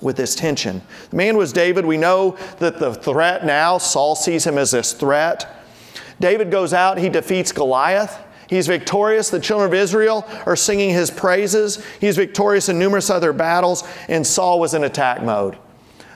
with 0.00 0.16
this 0.16 0.34
tension. 0.34 0.80
The 1.10 1.16
man 1.16 1.36
was 1.36 1.52
David. 1.52 1.84
We 1.84 1.98
know 1.98 2.38
that 2.58 2.78
the 2.78 2.94
threat 2.94 3.44
now, 3.44 3.76
Saul 3.76 4.16
sees 4.16 4.46
him 4.46 4.56
as 4.56 4.70
this 4.70 4.94
threat. 4.94 5.46
David 6.20 6.50
goes 6.50 6.72
out, 6.72 6.96
he 6.96 7.10
defeats 7.10 7.52
Goliath. 7.52 8.18
He's 8.48 8.66
victorious. 8.66 9.28
The 9.28 9.40
children 9.40 9.68
of 9.68 9.74
Israel 9.74 10.26
are 10.46 10.56
singing 10.56 10.90
his 10.90 11.10
praises. 11.10 11.84
He's 12.00 12.16
victorious 12.16 12.70
in 12.70 12.78
numerous 12.78 13.10
other 13.10 13.34
battles, 13.34 13.86
and 14.08 14.26
Saul 14.26 14.58
was 14.58 14.72
in 14.72 14.84
attack 14.84 15.22
mode. 15.22 15.58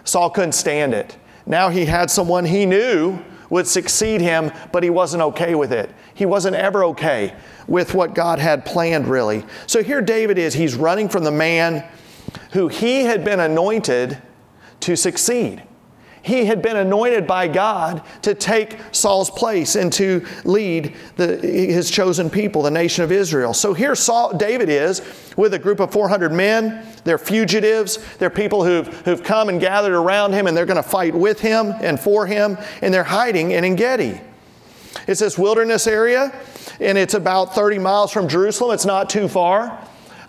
Saul 0.05 0.31
couldn't 0.31 0.53
stand 0.53 0.95
it. 0.95 1.17
Now 1.47 1.69
he 1.69 1.87
had 1.87 2.11
someone 2.11 2.45
he 2.45 2.67
knew 2.67 3.19
would 3.51 3.67
succeed 3.67 4.21
him, 4.21 4.53
but 4.73 4.83
he 4.83 4.91
wasn't 4.91 5.23
okay 5.23 5.55
with 5.55 5.73
it. 5.73 5.91
He 6.15 6.27
wasn't 6.27 6.57
ever 6.57 6.85
okay 6.85 7.35
with 7.67 7.95
what 7.95 8.15
God 8.15 8.39
had 8.39 8.65
planned, 8.65 9.07
really. 9.07 9.45
So 9.67 9.83
here 9.83 10.01
David 10.01 10.39
is. 10.39 10.55
He's 10.55 10.75
running 10.75 11.09
from 11.09 11.25
the 11.25 11.31
man 11.31 11.87
who 12.53 12.69
he 12.69 13.05
had 13.05 13.25
been 13.25 13.41
anointed 13.41 14.21
to 14.81 14.97
succeed. 14.97 15.63
He 16.25 16.47
had 16.47 16.63
been 16.63 16.79
anointed 16.79 17.27
by 17.27 17.49
God 17.49 18.03
to 18.23 18.35
take 18.35 18.79
Saul's 18.93 19.29
place 19.29 19.77
and 19.77 19.93
to 19.93 20.25
lead 20.45 20.97
the, 21.17 21.37
his 21.37 21.91
chosen 21.91 22.31
people, 22.31 22.63
the 22.63 22.71
nation 22.71 23.05
of 23.05 23.13
Israel. 23.13 23.53
So 23.53 23.75
here 23.75 23.95
Saul, 23.95 24.35
David 24.35 24.71
is 24.71 25.03
with 25.37 25.53
a 25.53 25.59
group 25.59 25.81
of 25.81 25.93
400 25.93 26.33
men. 26.33 26.87
They're 27.05 27.19
fugitives. 27.19 27.99
They're 28.17 28.31
people 28.31 28.65
who've, 28.65 28.89
who've 29.03 29.23
come 29.23 29.51
and 29.51 29.61
gathered 29.61 29.93
around 29.93 30.33
him 30.33 30.47
and 30.47 30.57
they're 30.57 30.65
going 30.65 30.83
to 30.83 30.89
fight 30.89 31.15
with 31.15 31.41
him 31.41 31.75
and 31.83 32.01
for 32.01 32.27
him, 32.27 32.57
and 32.81 32.95
they're 32.95 33.05
hiding 33.05 33.51
in 33.51 33.63
Engedi. 33.63 34.19
It's 35.07 35.21
this 35.21 35.37
wilderness 35.37 35.87
area, 35.87 36.33
and 36.81 36.97
it's 36.97 37.13
about 37.13 37.55
30 37.55 37.81
miles 37.81 38.13
from 38.13 38.29
Jerusalem. 38.29 38.73
It's 38.73 38.87
not 38.87 39.11
too 39.11 39.29
far. 39.29 39.79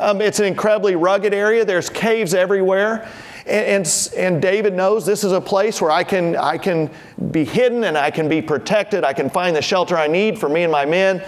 Um, 0.01 0.19
it's 0.19 0.39
an 0.39 0.45
incredibly 0.45 0.97
rugged 0.97 1.33
area. 1.33 1.63
There's 1.63 1.89
caves 1.89 2.33
everywhere. 2.33 3.09
And, 3.45 3.85
and, 3.85 4.13
and, 4.17 4.41
David 4.41 4.73
knows 4.73 5.05
this 5.05 5.23
is 5.23 5.31
a 5.31 5.39
place 5.39 5.79
where 5.79 5.91
I 5.91 6.03
can, 6.03 6.35
I 6.35 6.57
can 6.57 6.89
be 7.29 7.45
hidden 7.45 7.83
and 7.83 7.95
I 7.95 8.09
can 8.09 8.27
be 8.27 8.41
protected. 8.41 9.03
I 9.03 9.13
can 9.13 9.29
find 9.29 9.55
the 9.55 9.61
shelter 9.61 9.95
I 9.95 10.07
need 10.07 10.39
for 10.39 10.49
me 10.49 10.63
and 10.63 10.71
my 10.71 10.85
men. 10.85 11.23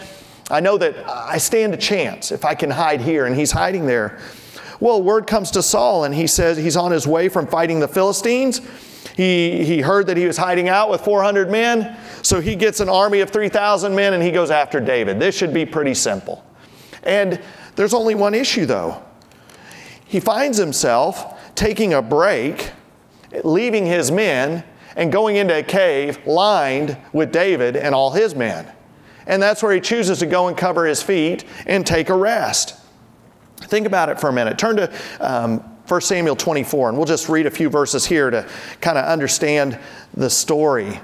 I 0.49 0.59
know 0.59 0.77
that 0.79 0.95
I 1.07 1.37
stand 1.37 1.75
a 1.75 1.77
chance 1.77 2.31
if 2.31 2.43
I 2.43 2.55
can 2.55 2.71
hide 2.71 3.01
here, 3.01 3.25
and 3.25 3.35
he's 3.35 3.51
hiding 3.51 3.85
there. 3.85 4.17
Well, 4.79 5.01
word 5.03 5.27
comes 5.27 5.51
to 5.51 5.61
Saul, 5.61 6.05
and 6.05 6.15
he 6.15 6.25
says 6.25 6.57
he's 6.57 6.77
on 6.77 6.91
his 6.91 7.05
way 7.05 7.29
from 7.29 7.47
fighting 7.47 7.79
the 7.79 7.87
Philistines. 7.87 8.61
He, 9.15 9.65
he 9.65 9.81
heard 9.81 10.07
that 10.07 10.17
he 10.17 10.25
was 10.25 10.37
hiding 10.37 10.69
out 10.69 10.89
with 10.89 11.01
400 11.01 11.49
men, 11.49 11.97
so 12.21 12.39
he 12.39 12.55
gets 12.55 12.79
an 12.79 12.87
army 12.87 13.19
of 13.21 13.29
3,000 13.31 13.93
men 13.95 14.13
and 14.13 14.21
he 14.21 14.31
goes 14.31 14.51
after 14.51 14.79
David. 14.79 15.19
This 15.19 15.35
should 15.35 15.53
be 15.53 15.65
pretty 15.65 15.95
simple. 15.95 16.45
And 17.01 17.41
there's 17.75 17.95
only 17.95 18.13
one 18.13 18.35
issue, 18.35 18.65
though. 18.65 19.03
He 20.05 20.19
finds 20.19 20.57
himself 20.57 21.36
taking 21.57 21.93
a 21.93 22.01
break, 22.01 22.71
leaving 23.43 23.85
his 23.85 24.11
men, 24.11 24.63
and 24.95 25.11
going 25.11 25.35
into 25.35 25.57
a 25.57 25.63
cave 25.63 26.25
lined 26.25 26.95
with 27.11 27.31
David 27.31 27.75
and 27.75 27.93
all 27.93 28.11
his 28.11 28.33
men. 28.33 28.71
And 29.25 29.41
that's 29.41 29.61
where 29.61 29.73
he 29.73 29.81
chooses 29.81 30.19
to 30.19 30.25
go 30.25 30.47
and 30.47 30.55
cover 30.55 30.85
his 30.85 31.03
feet 31.03 31.43
and 31.65 31.85
take 31.85 32.09
a 32.09 32.15
rest. 32.15 32.75
Think 33.57 33.85
about 33.85 34.09
it 34.09 34.19
for 34.19 34.29
a 34.29 34.33
minute. 34.33 34.57
Turn 34.57 34.77
to 34.77 34.93
um, 35.19 35.59
1 35.87 36.01
Samuel 36.01 36.35
24, 36.35 36.89
and 36.89 36.97
we'll 36.97 37.07
just 37.07 37.27
read 37.27 37.45
a 37.45 37.51
few 37.51 37.69
verses 37.69 38.05
here 38.05 38.29
to 38.29 38.47
kind 38.79 38.97
of 38.97 39.05
understand 39.05 39.77
the 40.13 40.29
story. 40.29 40.99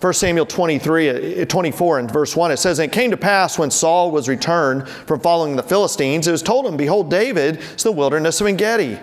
1 0.00 0.14
Samuel 0.14 0.46
23, 0.46 1.42
uh, 1.42 1.44
24 1.44 1.98
and 1.98 2.10
verse 2.10 2.34
1, 2.34 2.50
it 2.50 2.56
says, 2.56 2.78
And 2.78 2.90
it 2.90 2.94
came 2.94 3.10
to 3.10 3.18
pass 3.18 3.58
when 3.58 3.70
Saul 3.70 4.10
was 4.10 4.30
returned 4.30 4.88
from 4.88 5.20
following 5.20 5.56
the 5.56 5.62
Philistines, 5.62 6.26
it 6.26 6.32
was 6.32 6.42
told 6.42 6.66
him, 6.66 6.78
Behold, 6.78 7.10
David 7.10 7.58
is 7.58 7.82
the 7.82 7.92
wilderness 7.92 8.40
of 8.40 8.46
Engedi. 8.46 8.98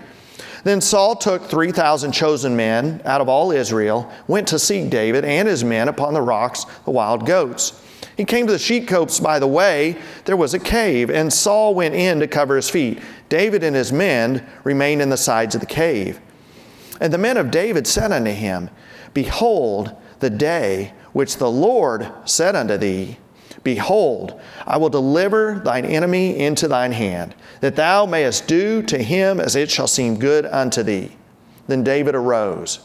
Then 0.64 0.82
Saul 0.82 1.16
took 1.16 1.44
3,000 1.44 2.12
chosen 2.12 2.56
men 2.56 3.02
out 3.06 3.22
of 3.22 3.30
all 3.30 3.52
Israel, 3.52 4.12
went 4.28 4.48
to 4.48 4.58
seek 4.58 4.90
David 4.90 5.24
and 5.24 5.48
his 5.48 5.64
men 5.64 5.88
upon 5.88 6.16
the 6.16 6.22
rocks, 6.22 6.66
the 6.86 6.92
wild 6.92 7.28
goats. 7.28 7.84
He 8.18 8.26
came 8.26 8.48
to 8.48 8.54
the 8.54 8.58
sheepcotes 8.58 9.22
by 9.22 9.38
the 9.38 9.48
way, 9.48 9.98
there 10.26 10.36
was 10.36 10.56
a 10.56 10.60
cave, 10.60 11.12
and 11.12 11.32
Saul 11.32 11.76
went 11.76 11.94
in 11.94 12.20
to 12.22 12.28
cover 12.28 12.56
his 12.56 12.72
feet. 12.72 13.00
David 13.30 13.64
and 13.64 13.76
his 13.76 13.94
men 13.94 14.46
remained 14.64 15.04
in 15.04 15.12
the 15.12 15.18
sides 15.18 15.54
of 15.54 15.62
the 15.62 15.68
cave. 15.68 16.20
And 17.00 17.14
the 17.14 17.20
men 17.20 17.38
of 17.38 17.52
David 17.52 17.86
said 17.86 18.12
unto 18.12 18.32
him, 18.32 18.72
Behold, 19.14 19.96
the 20.20 20.30
day 20.30 20.94
which 21.14 21.38
the 21.38 21.50
Lord 21.50 22.12
said 22.26 22.56
unto 22.56 22.78
thee, 22.78 23.18
Behold, 23.64 24.40
I 24.66 24.78
will 24.78 24.90
deliver 24.90 25.60
thine 25.60 25.86
enemy 25.86 26.38
into 26.40 26.68
thine 26.68 26.92
hand, 26.92 27.36
that 27.62 27.76
thou 27.76 28.06
mayest 28.06 28.48
do 28.48 28.82
to 28.84 28.98
him 28.98 29.40
as 29.40 29.56
it 29.56 29.70
shall 29.70 29.88
seem 29.88 30.20
good 30.20 30.46
unto 30.46 30.84
thee. 30.84 31.12
Then 31.68 31.84
David 31.84 32.16
arose. 32.16 32.80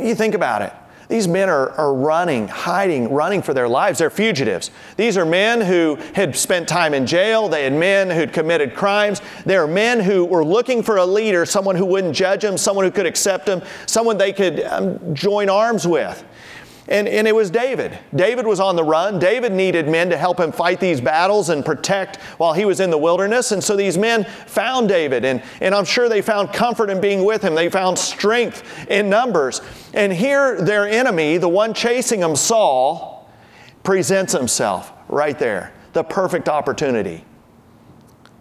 You 0.00 0.14
think 0.14 0.34
about 0.34 0.62
it. 0.62 0.72
These 1.10 1.26
men 1.26 1.48
are, 1.48 1.70
are 1.72 1.92
running, 1.92 2.46
hiding, 2.46 3.12
running 3.12 3.42
for 3.42 3.52
their 3.52 3.68
lives. 3.68 3.98
They're 3.98 4.10
fugitives. 4.10 4.70
These 4.96 5.16
are 5.16 5.26
men 5.26 5.60
who 5.60 5.96
had 6.14 6.36
spent 6.36 6.68
time 6.68 6.94
in 6.94 7.04
jail. 7.04 7.48
They 7.48 7.64
had 7.64 7.72
men 7.72 8.08
who'd 8.08 8.32
committed 8.32 8.76
crimes. 8.76 9.20
They 9.44 9.56
are 9.56 9.66
men 9.66 9.98
who 9.98 10.24
were 10.24 10.44
looking 10.44 10.84
for 10.84 10.98
a 10.98 11.04
leader, 11.04 11.44
someone 11.44 11.74
who 11.74 11.84
wouldn't 11.84 12.14
judge 12.14 12.42
them, 12.42 12.56
someone 12.56 12.84
who 12.84 12.92
could 12.92 13.06
accept 13.06 13.44
them, 13.44 13.60
someone 13.86 14.18
they 14.18 14.32
could 14.32 14.62
um, 14.62 15.12
join 15.12 15.50
arms 15.50 15.84
with. 15.84 16.24
And, 16.90 17.06
and 17.06 17.28
it 17.28 17.34
was 17.34 17.50
David. 17.50 17.96
David 18.14 18.46
was 18.46 18.58
on 18.58 18.74
the 18.74 18.82
run. 18.82 19.20
David 19.20 19.52
needed 19.52 19.88
men 19.88 20.10
to 20.10 20.16
help 20.16 20.40
him 20.40 20.50
fight 20.50 20.80
these 20.80 21.00
battles 21.00 21.48
and 21.48 21.64
protect 21.64 22.16
while 22.36 22.52
he 22.52 22.64
was 22.64 22.80
in 22.80 22.90
the 22.90 22.98
wilderness. 22.98 23.52
And 23.52 23.62
so 23.62 23.76
these 23.76 23.96
men 23.96 24.24
found 24.24 24.88
David, 24.88 25.24
and, 25.24 25.40
and 25.60 25.72
I'm 25.72 25.84
sure 25.84 26.08
they 26.08 26.20
found 26.20 26.52
comfort 26.52 26.90
in 26.90 27.00
being 27.00 27.24
with 27.24 27.42
him. 27.42 27.54
They 27.54 27.70
found 27.70 27.96
strength 27.96 28.64
in 28.90 29.08
numbers. 29.08 29.60
And 29.94 30.12
here, 30.12 30.60
their 30.60 30.88
enemy, 30.88 31.36
the 31.36 31.48
one 31.48 31.74
chasing 31.74 32.20
them, 32.20 32.34
Saul, 32.34 33.30
presents 33.84 34.32
himself 34.32 34.92
right 35.08 35.38
there. 35.38 35.72
The 35.92 36.02
perfect 36.02 36.48
opportunity. 36.48 37.24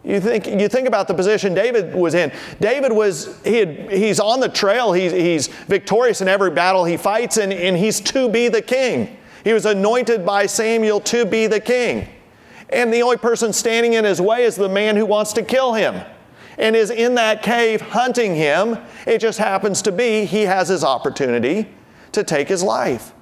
You 0.10 0.20
think, 0.20 0.48
you 0.48 0.68
think 0.68 0.88
about 0.88 1.08
the 1.08 1.14
position 1.14 1.54
David 1.54 1.94
was 1.94 2.16
in. 2.16 2.32
David 2.60 2.92
was, 2.92 3.40
he 3.44 3.58
had, 3.58 3.92
he's 3.92 4.20
on 4.20 4.40
the 4.40 4.50
trail, 4.50 4.92
he's, 4.92 5.12
he's 5.12 5.48
victorious 5.68 6.20
in 6.20 6.28
every 6.28 6.50
battle 6.50 6.84
he 6.84 6.98
fights, 6.98 7.38
and, 7.38 7.54
and 7.54 7.78
he's 7.78 8.02
to 8.02 8.28
be 8.28 8.48
the 8.48 8.64
king. 8.64 9.16
He 9.44 9.54
was 9.54 9.68
anointed 9.68 10.26
by 10.26 10.48
Samuel 10.48 11.00
to 11.02 11.28
be 11.28 11.46
the 11.46 11.60
king. 11.60 12.08
And 12.70 12.92
the 12.92 13.04
only 13.04 13.18
person 13.18 13.54
standing 13.54 13.94
in 13.94 14.04
his 14.04 14.20
way 14.20 14.46
is 14.46 14.56
the 14.56 14.68
man 14.68 14.96
who 14.96 15.06
wants 15.06 15.32
to 15.34 15.44
kill 15.44 15.74
him 15.74 16.04
and 16.58 16.76
is 16.76 16.90
in 16.90 17.14
that 17.16 17.44
cave 17.44 17.80
hunting 17.80 18.34
him. 18.34 18.80
It 19.06 19.20
just 19.20 19.38
happens 19.38 19.84
to 19.84 19.92
be 19.92 20.26
he 20.26 20.42
has 20.42 20.70
his 20.70 20.84
opportunity 20.84 21.68
to 22.14 22.24
take 22.24 22.48
his 22.48 22.64
life. 22.64 23.14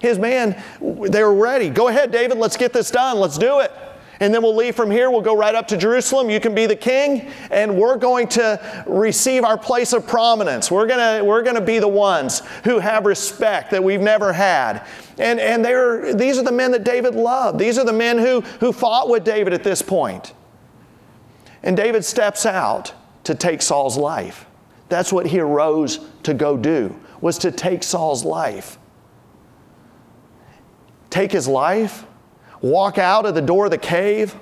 His 0.00 0.18
man, 0.18 0.62
they 0.80 1.22
were 1.22 1.34
ready. 1.34 1.68
Go 1.68 1.88
ahead, 1.88 2.10
David, 2.10 2.38
let's 2.38 2.56
get 2.56 2.72
this 2.72 2.90
done. 2.90 3.18
Let's 3.18 3.36
do 3.36 3.60
it. 3.60 3.70
And 4.24 4.32
then 4.32 4.42
we'll 4.42 4.56
leave 4.56 4.74
from 4.74 4.90
here. 4.90 5.10
We'll 5.10 5.20
go 5.20 5.36
right 5.36 5.54
up 5.54 5.68
to 5.68 5.76
Jerusalem. 5.76 6.30
You 6.30 6.40
can 6.40 6.54
be 6.54 6.64
the 6.64 6.74
king, 6.74 7.30
and 7.50 7.76
we're 7.76 7.98
going 7.98 8.26
to 8.28 8.84
receive 8.86 9.44
our 9.44 9.58
place 9.58 9.92
of 9.92 10.06
prominence. 10.06 10.70
We're 10.70 10.86
going 10.86 11.18
to, 11.18 11.22
we're 11.22 11.42
to 11.42 11.60
be 11.60 11.78
the 11.78 11.88
ones 11.88 12.40
who 12.64 12.78
have 12.78 13.04
respect 13.04 13.70
that 13.72 13.84
we've 13.84 14.00
never 14.00 14.32
had. 14.32 14.86
And, 15.18 15.38
and 15.38 15.62
they're, 15.62 16.14
these 16.14 16.38
are 16.38 16.42
the 16.42 16.52
men 16.52 16.70
that 16.70 16.84
David 16.84 17.14
loved. 17.14 17.58
These 17.58 17.76
are 17.76 17.84
the 17.84 17.92
men 17.92 18.16
who, 18.16 18.40
who 18.40 18.72
fought 18.72 19.10
with 19.10 19.24
David 19.24 19.52
at 19.52 19.62
this 19.62 19.82
point. 19.82 20.32
And 21.62 21.76
David 21.76 22.02
steps 22.02 22.46
out 22.46 22.94
to 23.24 23.34
take 23.34 23.60
Saul's 23.60 23.98
life. 23.98 24.46
That's 24.88 25.12
what 25.12 25.26
he 25.26 25.38
arose 25.38 26.00
to 26.22 26.32
go 26.32 26.56
do, 26.56 26.98
was 27.20 27.36
to 27.40 27.50
take 27.50 27.82
Saul's 27.82 28.24
life. 28.24 28.78
Take 31.10 31.30
his 31.30 31.46
life? 31.46 32.06
Walk 32.64 32.96
out 32.98 33.26
of 33.26 33.34
the 33.34 33.42
door 33.42 33.66
of 33.66 33.70
the 33.70 33.78
cave, 33.78 34.34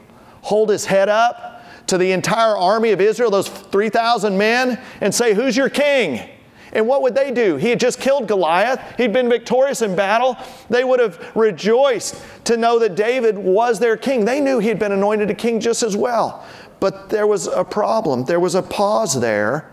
hold 0.42 0.70
his 0.70 0.86
head 0.86 1.08
up 1.08 1.64
to 1.88 1.98
the 1.98 2.12
entire 2.12 2.56
army 2.56 2.90
of 2.92 3.00
Israel, 3.00 3.30
those 3.30 3.48
3,000 3.48 4.38
men, 4.38 4.80
and 5.00 5.14
say, 5.14 5.34
Who's 5.34 5.56
your 5.56 5.68
king? 5.68 6.28
And 6.72 6.86
what 6.86 7.02
would 7.02 7.14
they 7.14 7.30
do? 7.30 7.56
He 7.56 7.68
had 7.68 7.78
just 7.78 8.00
killed 8.00 8.28
Goliath. 8.28 8.80
He'd 8.96 9.12
been 9.12 9.28
victorious 9.28 9.82
in 9.82 9.94
battle. 9.94 10.38
They 10.70 10.84
would 10.84 11.00
have 11.00 11.32
rejoiced 11.34 12.22
to 12.44 12.56
know 12.56 12.78
that 12.78 12.94
David 12.94 13.36
was 13.36 13.78
their 13.78 13.98
king. 13.98 14.24
They 14.24 14.40
knew 14.40 14.58
he'd 14.58 14.78
been 14.78 14.92
anointed 14.92 15.28
a 15.30 15.34
king 15.34 15.60
just 15.60 15.82
as 15.82 15.98
well. 15.98 16.46
But 16.80 17.10
there 17.10 17.26
was 17.26 17.46
a 17.46 17.62
problem. 17.62 18.24
There 18.24 18.40
was 18.40 18.54
a 18.54 18.62
pause 18.62 19.20
there, 19.20 19.70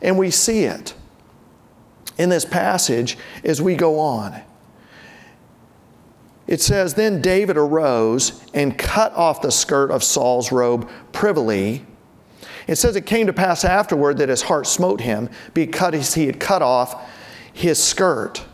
and 0.00 0.16
we 0.16 0.30
see 0.30 0.64
it 0.64 0.94
in 2.16 2.30
this 2.30 2.46
passage 2.46 3.18
as 3.44 3.60
we 3.60 3.74
go 3.74 3.98
on. 3.98 4.40
It 6.48 6.62
says, 6.62 6.94
Then 6.94 7.20
David 7.20 7.56
arose 7.58 8.42
and 8.54 8.76
cut 8.76 9.12
off 9.12 9.42
the 9.42 9.52
skirt 9.52 9.90
of 9.90 10.02
Saul's 10.02 10.50
robe 10.50 10.88
privily. 11.12 11.84
It 12.66 12.76
says 12.76 12.96
it 12.96 13.06
came 13.06 13.26
to 13.26 13.32
pass 13.32 13.64
afterward 13.64 14.18
that 14.18 14.30
his 14.30 14.42
heart 14.42 14.66
smote 14.66 15.02
him 15.02 15.28
because 15.54 16.14
he 16.14 16.26
had 16.26 16.40
cut 16.40 16.62
off 16.62 17.08
his 17.52 17.82
skirt. 17.82 18.44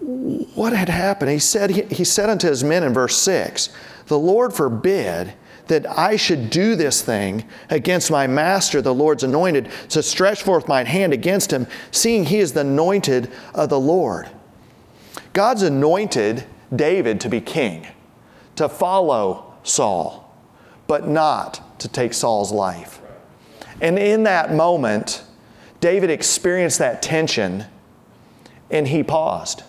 What 0.00 0.74
had 0.74 0.90
happened? 0.90 1.30
He 1.30 1.38
said, 1.38 1.70
he, 1.70 2.04
said 2.04 2.28
unto 2.28 2.48
his 2.48 2.62
men 2.62 2.82
in 2.82 2.92
verse 2.92 3.16
6, 3.16 3.70
The 4.06 4.18
Lord 4.18 4.52
forbid 4.52 5.32
that 5.68 5.86
I 5.98 6.16
should 6.16 6.50
do 6.50 6.76
this 6.76 7.00
thing 7.00 7.44
against 7.70 8.10
my 8.10 8.26
master, 8.26 8.82
the 8.82 8.92
Lord's 8.92 9.24
anointed, 9.24 9.70
to 9.90 10.02
stretch 10.02 10.42
forth 10.42 10.68
mine 10.68 10.84
hand 10.84 11.14
against 11.14 11.50
him, 11.50 11.66
seeing 11.90 12.24
he 12.24 12.38
is 12.38 12.52
the 12.52 12.60
anointed 12.60 13.30
of 13.54 13.70
the 13.70 13.80
Lord. 13.80 14.28
God's 15.34 15.62
anointed 15.62 16.44
David 16.74 17.20
to 17.20 17.28
be 17.28 17.40
king, 17.40 17.86
to 18.56 18.68
follow 18.68 19.52
Saul, 19.64 20.34
but 20.86 21.06
not 21.06 21.78
to 21.80 21.88
take 21.88 22.14
Saul's 22.14 22.52
life. 22.52 23.00
And 23.80 23.98
in 23.98 24.22
that 24.22 24.54
moment, 24.54 25.24
David 25.80 26.08
experienced 26.08 26.78
that 26.78 27.02
tension 27.02 27.66
and 28.70 28.88
he 28.88 29.02
paused. 29.02 29.62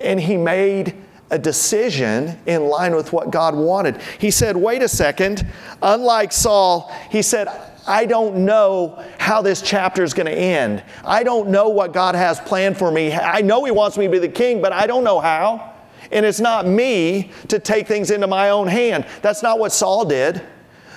And 0.00 0.20
he 0.20 0.36
made 0.36 0.94
a 1.30 1.38
decision 1.38 2.38
in 2.46 2.64
line 2.68 2.94
with 2.94 3.12
what 3.12 3.30
God 3.30 3.54
wanted. 3.54 4.00
He 4.18 4.30
said, 4.30 4.56
Wait 4.56 4.82
a 4.82 4.88
second. 4.88 5.46
Unlike 5.82 6.32
Saul, 6.32 6.90
he 7.10 7.20
said, 7.20 7.48
I 7.88 8.04
don't 8.04 8.44
know 8.44 9.02
how 9.18 9.40
this 9.42 9.62
chapter 9.62 10.04
is 10.04 10.14
going 10.14 10.26
to 10.26 10.32
end. 10.32 10.84
I 11.04 11.22
don't 11.22 11.48
know 11.48 11.70
what 11.70 11.92
God 11.92 12.14
has 12.14 12.38
planned 12.38 12.76
for 12.76 12.92
me. 12.92 13.12
I 13.12 13.40
know 13.40 13.64
He 13.64 13.70
wants 13.70 13.96
me 13.96 14.06
to 14.06 14.12
be 14.12 14.18
the 14.18 14.28
king, 14.28 14.60
but 14.60 14.72
I 14.72 14.86
don't 14.86 15.04
know 15.04 15.18
how. 15.18 15.74
And 16.12 16.24
it's 16.24 16.40
not 16.40 16.66
me 16.66 17.32
to 17.48 17.58
take 17.58 17.86
things 17.86 18.10
into 18.10 18.26
my 18.26 18.50
own 18.50 18.68
hand. 18.68 19.06
That's 19.22 19.42
not 19.42 19.58
what 19.58 19.72
Saul 19.72 20.04
did. 20.04 20.42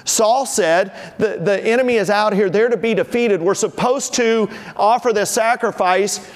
Saul 0.04 0.46
said, 0.46 1.16
the, 1.18 1.40
the 1.42 1.64
enemy 1.66 1.96
is 1.96 2.10
out 2.10 2.34
here, 2.34 2.50
they're 2.50 2.70
to 2.70 2.78
be 2.78 2.94
defeated. 2.94 3.42
We're 3.42 3.54
supposed 3.54 4.14
to 4.16 4.50
offer 4.76 5.14
this 5.14 5.30
sacrifice. 5.30 6.30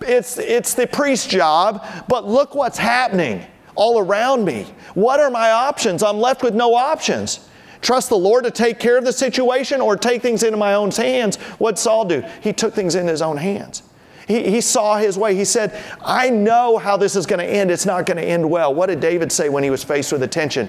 It's, 0.00 0.38
it's 0.38 0.74
the 0.74 0.86
priest's 0.86 1.26
job, 1.26 1.86
but 2.08 2.26
look 2.26 2.54
what's 2.54 2.78
happening 2.78 3.44
all 3.74 3.98
around 3.98 4.44
me. 4.44 4.66
What 4.94 5.20
are 5.20 5.30
my 5.30 5.50
options? 5.50 6.02
I'm 6.02 6.18
left 6.18 6.42
with 6.42 6.54
no 6.54 6.74
options. 6.74 7.48
Trust 7.82 8.08
the 8.08 8.16
Lord 8.16 8.44
to 8.44 8.50
take 8.50 8.78
care 8.78 8.96
of 8.96 9.04
the 9.04 9.12
situation 9.12 9.80
or 9.80 9.96
take 9.96 10.22
things 10.22 10.44
into 10.44 10.56
my 10.56 10.74
own 10.74 10.92
hands. 10.92 11.36
What'd 11.58 11.78
Saul 11.78 12.04
do? 12.04 12.24
He 12.40 12.52
took 12.52 12.74
things 12.74 12.94
in 12.94 13.08
his 13.08 13.20
own 13.20 13.36
hands. 13.36 13.82
He, 14.28 14.48
he 14.48 14.60
saw 14.60 14.96
his 14.96 15.18
way. 15.18 15.34
He 15.34 15.44
said, 15.44 15.78
I 16.00 16.30
know 16.30 16.78
how 16.78 16.96
this 16.96 17.16
is 17.16 17.26
going 17.26 17.40
to 17.40 17.44
end. 17.44 17.72
It's 17.72 17.84
not 17.84 18.06
going 18.06 18.18
to 18.18 18.24
end 18.24 18.48
well. 18.48 18.72
What 18.72 18.86
did 18.86 19.00
David 19.00 19.32
say 19.32 19.48
when 19.48 19.64
he 19.64 19.70
was 19.70 19.82
faced 19.82 20.12
with 20.12 20.20
the 20.20 20.28
tension? 20.28 20.68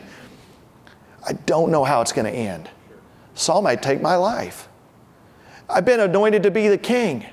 I 1.25 1.34
don't 1.34 1.72
know 1.72 1.84
how 1.84 2.01
it's 2.01 2.12
going 2.12 2.25
to 2.25 2.38
end. 2.38 2.67
Saul 3.36 3.62
might 3.62 3.84
take 3.84 4.01
my 4.01 4.15
life. 4.15 4.67
I've 5.70 5.86
been 5.86 6.00
anointed 6.00 6.43
to 6.43 6.51
be 6.51 6.67
the 6.67 6.77
king, 6.77 7.25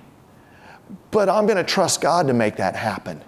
but 1.10 1.28
I'm 1.28 1.46
going 1.46 1.56
to 1.56 1.64
trust 1.64 2.02
God 2.02 2.26
to 2.26 2.34
make 2.34 2.56
that 2.56 2.76
happen. 2.76 3.22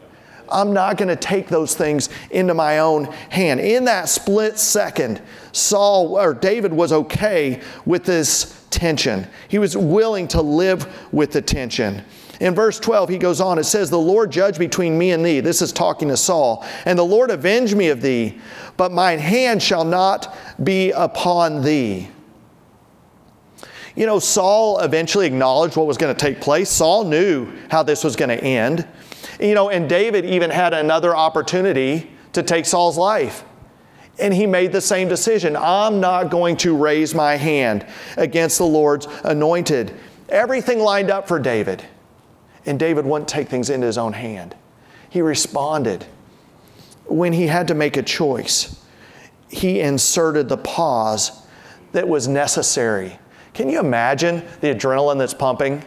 I'm 0.53 0.73
not 0.73 0.97
going 0.97 1.09
to 1.09 1.17
take 1.17 1.49
those 1.49 1.75
things 1.75 2.09
into 2.31 2.55
my 2.55 2.79
own 2.79 3.05
hand. 3.31 3.61
In 3.61 3.85
that 3.87 4.09
split 4.09 4.59
second, 4.59 5.21
Saul 5.53 6.17
or 6.17 6.35
David 6.35 6.73
was 6.73 6.93
okay 6.93 7.61
with 7.87 8.05
this 8.05 8.65
tension. 8.71 9.27
He 9.49 9.59
was 9.59 9.77
willing 9.77 10.29
to 10.29 10.43
live 10.43 11.09
with 11.13 11.33
the 11.33 11.43
tension. 11.43 12.03
In 12.41 12.57
verse 12.57 12.81
12, 12.81 13.09
he 13.09 13.19
goes 13.19 13.41
on, 13.41 13.59
it 13.59 13.65
says, 13.65 13.89
The 13.89 13.99
Lord 13.99 14.33
judge 14.33 14.59
between 14.59 14.99
me 14.99 15.13
and 15.13 15.25
thee. 15.25 15.39
This 15.39 15.63
is 15.63 15.73
talking 15.73 16.09
to 16.09 16.17
Saul. 16.17 16.67
And 16.85 16.99
the 16.99 17.05
Lord 17.05 17.31
avenge 17.31 17.75
me 17.75 17.89
of 17.89 18.03
thee, 18.03 18.41
but 18.77 18.91
mine 18.91 19.21
hand 19.21 19.63
shall 19.63 19.85
not 19.85 20.35
be 20.65 20.91
upon 20.91 21.63
thee. 21.63 22.09
You 23.95 24.07
know, 24.07 24.19
Saul 24.19 24.81
eventually 24.81 25.27
acknowledged 25.27 25.77
what 25.77 25.87
was 25.87 25.99
going 25.99 26.15
to 26.15 26.21
take 26.21 26.41
place. 26.41 26.71
Saul 26.71 27.05
knew 27.05 27.53
how 27.71 27.83
this 27.83 28.03
was 28.03 28.17
going 28.17 28.31
to 28.31 28.43
end. 28.43 28.89
You 29.43 29.55
know, 29.55 29.71
and 29.71 29.89
David 29.89 30.25
even 30.25 30.51
had 30.51 30.73
another 30.73 31.17
opportunity 31.17 32.09
to 32.33 32.45
take 32.45 32.65
Saul's 32.65 32.97
life. 32.97 33.45
And 34.19 34.33
he 34.33 34.47
made 34.47 34.71
the 34.71 34.81
same 34.81 35.09
decision. 35.09 35.57
I'm 35.57 35.99
not 35.99 36.31
going 36.31 36.57
to 36.59 36.77
raise 36.77 37.13
my 37.13 37.35
hand 37.35 37.85
against 38.17 38.59
the 38.59 38.67
Lord's 38.67 39.09
anointed. 39.25 39.99
Everything 40.29 40.79
lined 40.79 41.11
up 41.11 41.27
for 41.27 41.41
David. 41.41 41.83
And 42.67 42.79
David 42.79 43.05
wouldn't 43.05 43.29
take 43.29 43.49
things 43.49 43.69
into 43.69 43.87
his 43.87 43.99
own 43.99 44.13
hand. 44.13 44.55
He 45.11 45.21
responded 45.21 46.07
when 47.07 47.33
he 47.33 47.49
had 47.49 47.67
to 47.69 47.75
make 47.75 47.97
a 47.97 48.03
choice. 48.03 48.81
He 49.49 49.81
inserted 49.81 50.49
the 50.49 50.57
pause 50.57 51.45
that 51.90 52.07
was 52.07 52.29
necessary. 52.29 53.19
Can 53.55 53.69
you 53.69 53.81
imagine 53.81 54.45
the 54.61 54.73
adrenaline 54.73 55.19
that's 55.19 55.35
pumping 55.35 55.83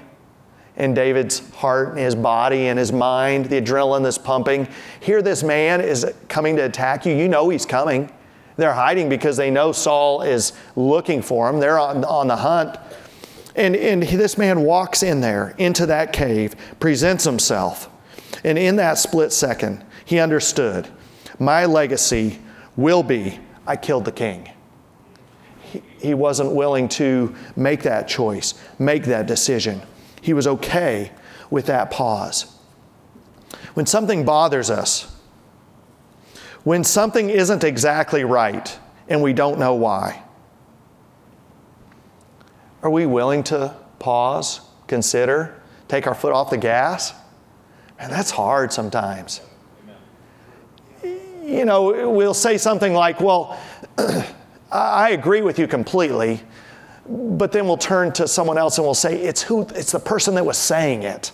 in 0.77 0.93
David's 0.93 1.49
heart 1.55 1.89
and 1.89 1.99
his 1.99 2.15
body 2.15 2.67
and 2.67 2.77
his 2.77 2.91
mind, 2.91 3.45
the 3.45 3.61
adrenaline 3.61 4.03
that's 4.03 4.17
pumping? 4.17 4.67
Here, 4.99 5.21
this 5.21 5.43
man 5.43 5.81
is 5.81 6.05
coming 6.27 6.55
to 6.57 6.65
attack 6.65 7.05
you. 7.05 7.15
You 7.15 7.27
know 7.27 7.49
he's 7.49 7.65
coming. 7.65 8.11
They're 8.57 8.73
hiding 8.73 9.09
because 9.09 9.37
they 9.37 9.51
know 9.51 9.71
Saul 9.71 10.21
is 10.21 10.53
looking 10.75 11.21
for 11.21 11.49
him. 11.49 11.59
They're 11.59 11.79
on, 11.79 12.03
on 12.05 12.27
the 12.27 12.37
hunt. 12.37 12.77
And, 13.55 13.75
and 13.75 14.03
this 14.03 14.37
man 14.37 14.61
walks 14.61 15.01
in 15.03 15.21
there 15.21 15.55
into 15.57 15.85
that 15.85 16.13
cave, 16.13 16.55
presents 16.79 17.23
himself. 17.23 17.89
And 18.43 18.57
in 18.57 18.75
that 18.77 18.97
split 18.97 19.31
second, 19.31 19.83
he 20.03 20.19
understood 20.19 20.87
my 21.39 21.65
legacy 21.65 22.39
will 22.75 23.03
be 23.03 23.39
I 23.67 23.75
killed 23.75 24.05
the 24.05 24.11
king. 24.11 24.49
He, 25.63 25.81
he 25.99 26.13
wasn't 26.13 26.51
willing 26.51 26.87
to 26.89 27.35
make 27.55 27.83
that 27.83 28.07
choice, 28.07 28.53
make 28.77 29.05
that 29.05 29.25
decision. 29.25 29.81
He 30.25 30.33
was 30.33 30.47
okay 30.47 31.11
with 31.51 31.67
that 31.67 31.91
pause. 31.91 32.51
When 33.75 33.85
something 33.85 34.25
bothers 34.25 34.71
us, 34.71 35.15
when 36.63 36.83
something 36.83 37.29
isn't 37.29 37.63
exactly 37.63 38.23
right 38.23 38.75
and 39.07 39.21
we 39.21 39.33
don't 39.33 39.59
know 39.59 39.75
why, 39.75 40.23
are 42.81 42.89
we 42.89 43.05
willing 43.05 43.43
to 43.43 43.75
pause, 43.99 44.61
consider, 44.87 45.61
take 45.87 46.07
our 46.07 46.15
foot 46.15 46.33
off 46.33 46.49
the 46.49 46.57
gas? 46.57 47.13
And 47.99 48.11
that's 48.11 48.31
hard 48.31 48.73
sometimes. 48.73 49.41
You 51.03 51.65
know, 51.65 52.09
we'll 52.09 52.33
say 52.33 52.57
something 52.57 52.95
like, 52.95 53.21
Well, 53.21 53.59
I 54.71 55.11
agree 55.11 55.41
with 55.41 55.59
you 55.59 55.67
completely, 55.67 56.41
but 57.07 57.51
then 57.51 57.67
we'll 57.67 57.77
turn 57.77 58.11
to 58.13 58.27
someone 58.27 58.57
else 58.57 58.77
and 58.77 58.85
we'll 58.85 58.93
say, 58.93 59.21
It's 59.21 59.41
who 59.41 59.61
it's 59.75 59.91
the 59.91 59.99
person 59.99 60.35
that 60.35 60.45
was 60.45 60.57
saying 60.57 61.03
it. 61.03 61.31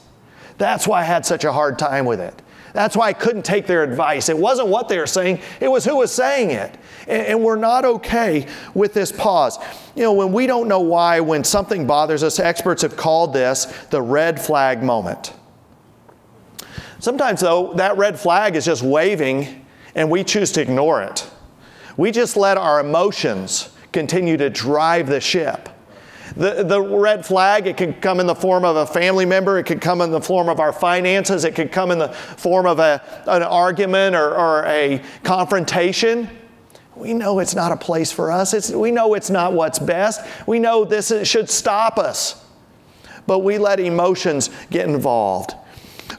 That's 0.58 0.88
why 0.88 1.02
I 1.02 1.04
had 1.04 1.26
such 1.26 1.44
a 1.44 1.52
hard 1.52 1.80
time 1.80 2.06
with 2.06 2.20
it. 2.20 2.42
That's 2.74 2.96
why 2.96 3.08
I 3.08 3.14
couldn't 3.14 3.44
take 3.44 3.68
their 3.68 3.84
advice. 3.84 4.30
It 4.30 4.38
wasn't 4.38 4.70
what 4.70 4.88
they 4.88 4.98
were 4.98 5.08
saying, 5.08 5.40
it 5.60 5.70
was 5.70 5.84
who 5.86 5.98
was 5.98 6.12
saying 6.12 6.52
it. 6.52 6.78
And, 7.08 7.28
and, 7.28 7.44
we're 7.44 7.58
not 7.58 7.84
okay 7.84 8.48
with 8.74 8.94
this 8.94 9.12
pause. 9.12 9.58
You 9.96 10.04
know, 10.04 10.14
when 10.14 10.32
we 10.32 10.48
don't 10.48 10.68
know 10.68 10.80
why, 10.80 11.20
when 11.20 11.44
something 11.44 11.86
bothers 11.88 12.24
us, 12.24 12.40
experts 12.40 12.84
have 12.84 12.96
called 12.96 13.34
this 13.34 13.66
the 13.90 14.02
red 14.02 14.40
flag 14.40 14.84
moment. 14.84 15.34
Sometimes, 17.00 17.42
though, 17.42 17.74
that 17.74 17.98
red 17.98 18.20
flag 18.20 18.56
is 18.56 18.64
just 18.64 18.84
waving 18.84 19.66
and 19.96 20.10
we 20.10 20.24
choose 20.24 20.52
to 20.54 20.62
ignore 20.62 21.02
it. 21.02 21.30
We 21.98 22.12
just 22.12 22.38
let 22.38 22.58
our 22.58 22.80
emotions 22.80 23.70
continue 23.92 24.38
to 24.38 24.50
drive 24.50 25.08
the 25.08 25.20
ship. 25.20 25.70
The, 26.36 26.64
the 26.64 26.82
red 26.82 27.26
flag, 27.26 27.68
it 27.68 27.76
can 27.76 27.94
come 27.96 28.20
in 28.22 28.28
the 28.28 28.36
form 28.36 28.64
of 28.64 28.78
a 28.78 28.86
family 28.86 29.26
member, 29.26 29.60
it 29.60 29.66
could 29.66 29.82
come 29.82 30.02
in 30.02 30.12
the 30.12 30.22
form 30.22 30.48
of 30.48 30.60
our 30.60 30.72
finances, 30.72 31.44
it 31.44 31.56
could 31.56 31.72
come 31.72 31.92
in 31.92 32.00
the 32.00 32.10
form 32.10 32.66
of 32.66 32.80
a, 32.80 33.02
an 33.28 33.44
argument 33.44 34.16
or, 34.16 34.36
or 34.36 34.66
a 34.66 35.02
confrontation. 35.24 36.30
We 36.96 37.14
know 37.14 37.40
it's 37.40 37.56
not 37.56 37.72
a 37.72 37.78
place 37.78 38.12
for 38.12 38.32
us. 38.32 38.54
It's, 38.54 38.70
we 38.70 38.92
know 38.92 39.14
it's 39.14 39.30
not 39.30 39.54
what's 39.54 39.80
best. 39.80 40.26
We 40.48 40.60
know 40.60 40.86
this 40.86 41.12
is, 41.12 41.28
should 41.28 41.50
stop 41.50 41.98
us. 41.98 42.46
But 43.28 43.40
we 43.40 43.58
let 43.58 43.80
emotions 43.80 44.50
get 44.70 44.88
involved. 44.88 45.54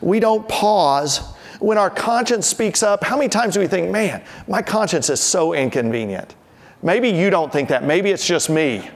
We 0.01 0.19
don't 0.21 0.49
pause 0.49 1.21
when 1.61 1.79
our 1.79 1.91
conscience 1.91 2.47
speaks 2.47 2.83
up. 2.83 3.05
How 3.05 3.17
many 3.17 3.29
times 3.29 3.55
do 3.55 3.61
we 3.61 3.67
think, 3.67 3.91
man, 3.91 4.23
my 4.49 4.63
conscience 4.63 5.09
is 5.11 5.21
so 5.21 5.53
inconvenient? 5.53 6.35
Maybe 6.83 7.11
you 7.11 7.31
don't 7.31 7.53
think 7.53 7.69
that. 7.69 7.85
Maybe 7.85 8.11
it's 8.11 8.27
just 8.27 8.51
me. 8.51 8.89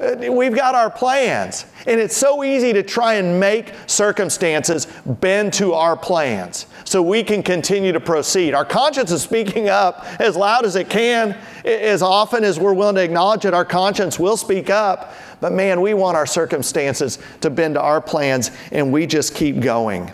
Uh, 0.00 0.32
we've 0.32 0.54
got 0.54 0.74
our 0.74 0.90
plans. 0.90 1.66
And 1.86 2.00
it's 2.00 2.16
so 2.16 2.42
easy 2.42 2.72
to 2.72 2.82
try 2.82 3.14
and 3.14 3.38
make 3.38 3.72
circumstances 3.86 4.86
bend 5.04 5.52
to 5.54 5.74
our 5.74 5.96
plans 5.96 6.66
so 6.84 7.02
we 7.02 7.22
can 7.22 7.42
continue 7.42 7.92
to 7.92 8.00
proceed. 8.00 8.54
Our 8.54 8.64
conscience 8.64 9.10
is 9.10 9.22
speaking 9.22 9.68
up 9.68 10.04
as 10.20 10.36
loud 10.36 10.64
as 10.64 10.76
it 10.76 10.88
can. 10.88 11.36
As 11.64 12.02
often 12.02 12.42
as 12.42 12.58
we're 12.58 12.74
willing 12.74 12.96
to 12.96 13.02
acknowledge 13.02 13.44
it, 13.44 13.54
our 13.54 13.64
conscience 13.64 14.18
will 14.18 14.36
speak 14.36 14.70
up. 14.70 15.14
But 15.40 15.52
man, 15.52 15.80
we 15.80 15.94
want 15.94 16.16
our 16.16 16.26
circumstances 16.26 17.18
to 17.42 17.50
bend 17.50 17.74
to 17.74 17.82
our 17.82 18.00
plans, 18.00 18.50
and 18.72 18.92
we 18.92 19.06
just 19.06 19.34
keep 19.34 19.60
going. 19.60 20.10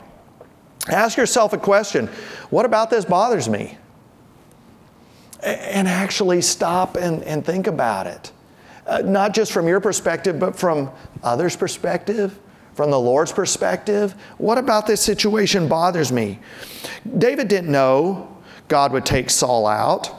Ask 0.88 1.16
yourself 1.16 1.52
a 1.52 1.58
question 1.58 2.08
What 2.50 2.64
about 2.64 2.90
this 2.90 3.04
bothers 3.04 3.48
me? 3.48 3.78
And 5.42 5.88
actually 5.88 6.42
stop 6.42 6.96
and, 6.96 7.22
and 7.24 7.44
think 7.44 7.66
about 7.66 8.06
it 8.06 8.32
uh, 8.90 8.98
not 8.98 9.32
just 9.32 9.52
from 9.52 9.68
your 9.68 9.80
perspective, 9.80 10.38
but 10.38 10.56
from 10.56 10.90
others' 11.22 11.56
perspective, 11.56 12.38
from 12.74 12.90
the 12.90 12.98
Lord's 12.98 13.32
perspective. 13.32 14.14
What 14.36 14.58
about 14.58 14.86
this 14.86 15.00
situation 15.00 15.68
bothers 15.68 16.10
me? 16.10 16.40
David 17.18 17.48
didn't 17.48 17.70
know 17.70 18.36
God 18.68 18.92
would 18.92 19.06
take 19.06 19.30
Saul 19.30 19.66
out 19.66 20.12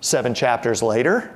seven 0.00 0.34
chapters 0.34 0.82
later. 0.82 1.32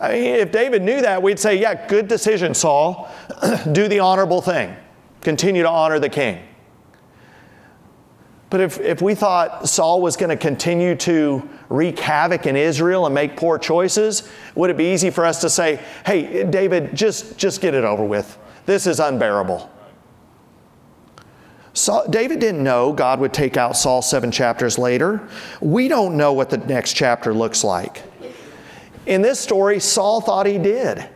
I 0.00 0.12
mean, 0.12 0.24
if 0.24 0.50
David 0.50 0.82
knew 0.82 1.00
that, 1.02 1.22
we'd 1.22 1.38
say, 1.38 1.56
yeah, 1.56 1.86
good 1.86 2.08
decision, 2.08 2.52
Saul. 2.52 3.08
Do 3.72 3.86
the 3.86 4.00
honorable 4.00 4.42
thing. 4.42 4.74
Continue 5.20 5.62
to 5.62 5.70
honor 5.70 6.00
the 6.00 6.08
king. 6.08 6.42
But 8.50 8.60
if, 8.60 8.78
if 8.80 9.02
we 9.02 9.14
thought 9.14 9.68
Saul 9.68 10.00
was 10.00 10.16
going 10.16 10.30
to 10.30 10.36
continue 10.36 10.94
to 10.96 11.48
wreak 11.68 11.98
havoc 11.98 12.46
in 12.46 12.56
Israel 12.56 13.06
and 13.06 13.14
make 13.14 13.36
poor 13.36 13.58
choices, 13.58 14.30
would 14.54 14.70
it 14.70 14.76
be 14.76 14.92
easy 14.92 15.10
for 15.10 15.24
us 15.24 15.40
to 15.40 15.50
say, 15.50 15.80
hey, 16.06 16.44
David, 16.44 16.94
just, 16.94 17.36
just 17.36 17.60
get 17.60 17.74
it 17.74 17.84
over 17.84 18.04
with? 18.04 18.38
This 18.66 18.86
is 18.86 19.00
unbearable. 19.00 19.70
Saul, 21.72 22.06
David 22.08 22.38
didn't 22.38 22.62
know 22.62 22.92
God 22.92 23.18
would 23.18 23.32
take 23.32 23.56
out 23.56 23.76
Saul 23.76 24.00
seven 24.00 24.30
chapters 24.30 24.78
later. 24.78 25.28
We 25.60 25.88
don't 25.88 26.16
know 26.16 26.32
what 26.32 26.48
the 26.48 26.58
next 26.58 26.92
chapter 26.92 27.34
looks 27.34 27.64
like. 27.64 28.04
In 29.06 29.20
this 29.20 29.40
story, 29.40 29.80
Saul 29.80 30.20
thought 30.20 30.46
he 30.46 30.58
did. 30.58 31.08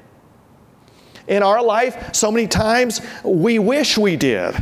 In 1.29 1.43
our 1.43 1.63
life, 1.63 2.15
so 2.15 2.33
many 2.33 2.49
times 2.49 3.01
we 3.23 3.59
wish 3.59 3.97
we 3.97 4.17
did. 4.17 4.55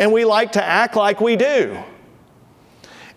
And 0.00 0.12
we 0.12 0.24
like 0.24 0.52
to 0.52 0.64
act 0.64 0.96
like 0.96 1.20
we 1.20 1.36
do. 1.36 1.78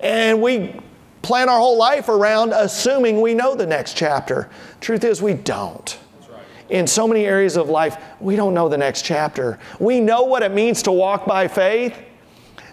And 0.02 0.42
we 0.42 0.80
plan 1.22 1.48
our 1.48 1.58
whole 1.58 1.78
life 1.78 2.10
around 2.10 2.52
assuming 2.52 3.22
we 3.22 3.34
know 3.34 3.56
the 3.56 3.66
next 3.66 3.96
chapter. 3.96 4.50
Truth 4.82 5.06
is, 5.06 5.22
we 5.22 5.34
don't. 5.34 5.98
In 6.70 6.86
so 6.86 7.08
many 7.08 7.26
areas 7.26 7.56
of 7.56 7.70
life, 7.70 7.98
we 8.20 8.36
don't 8.36 8.54
know 8.54 8.68
the 8.68 8.78
next 8.78 9.04
chapter. 9.04 9.60
We 9.80 10.02
know 10.02 10.24
what 10.24 10.44
it 10.44 10.52
means 10.52 10.84
to 10.84 10.92
walk 10.92 11.26
by 11.26 11.48
faith. 11.48 11.98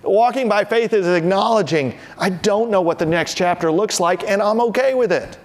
Walking 0.03 0.49
by 0.49 0.64
faith 0.64 0.92
is 0.92 1.07
acknowledging, 1.07 1.96
I 2.18 2.31
don't 2.31 2.70
know 2.70 2.81
what 2.81 2.99
the 2.99 3.07
next 3.07 3.37
chapter 3.37 3.70
looks 3.70 4.01
like, 4.01 4.29
and 4.29 4.42
I'm 4.42 4.61
okay 4.62 4.94
with 4.94 5.12
it. 5.12 5.38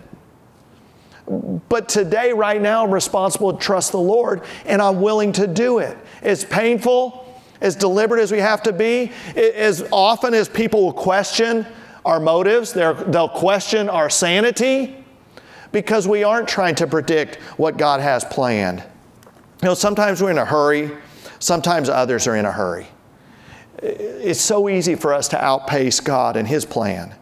But 1.28 1.90
today, 1.90 2.34
right 2.34 2.62
now, 2.62 2.84
I'm 2.84 2.92
responsible 2.92 3.54
to 3.54 3.60
trust 3.60 3.92
the 3.92 4.00
Lord, 4.00 4.44
and 4.66 4.82
I'm 4.82 5.02
willing 5.02 5.34
to 5.34 5.46
do 5.46 5.80
it. 5.80 5.98
It's 6.24 6.46
painful, 6.46 7.25
as 7.66 7.76
deliberate 7.76 8.22
as 8.22 8.32
we 8.32 8.38
have 8.38 8.62
to 8.62 8.72
be, 8.72 9.12
as 9.36 9.84
often 9.92 10.36
as 10.36 10.48
people 10.48 10.86
will 10.86 10.94
question 10.94 11.66
our 12.06 12.20
motives, 12.20 12.72
they'll 12.74 13.28
question 13.28 13.90
our 13.90 14.08
sanity 14.08 15.04
because 15.72 16.08
we 16.08 16.24
aren't 16.24 16.48
trying 16.48 16.76
to 16.76 16.86
predict 16.86 17.38
what 17.58 17.78
God 17.78 18.02
has 18.02 18.24
planned. 18.24 18.84
You 19.64 19.70
know, 19.70 19.74
sometimes 19.74 20.22
we're 20.22 20.30
in 20.30 20.38
a 20.38 20.46
hurry, 20.46 20.92
sometimes 21.40 21.90
others 21.90 22.28
are 22.28 22.36
in 22.36 22.46
a 22.46 22.52
hurry. 22.52 22.88
It's 23.80 24.40
so 24.40 24.70
easy 24.70 24.94
for 24.94 25.12
us 25.12 25.28
to 25.30 25.44
outpace 25.44 26.00
God 26.00 26.38
and 26.38 26.48
His 26.48 26.66
plan. 26.66 27.16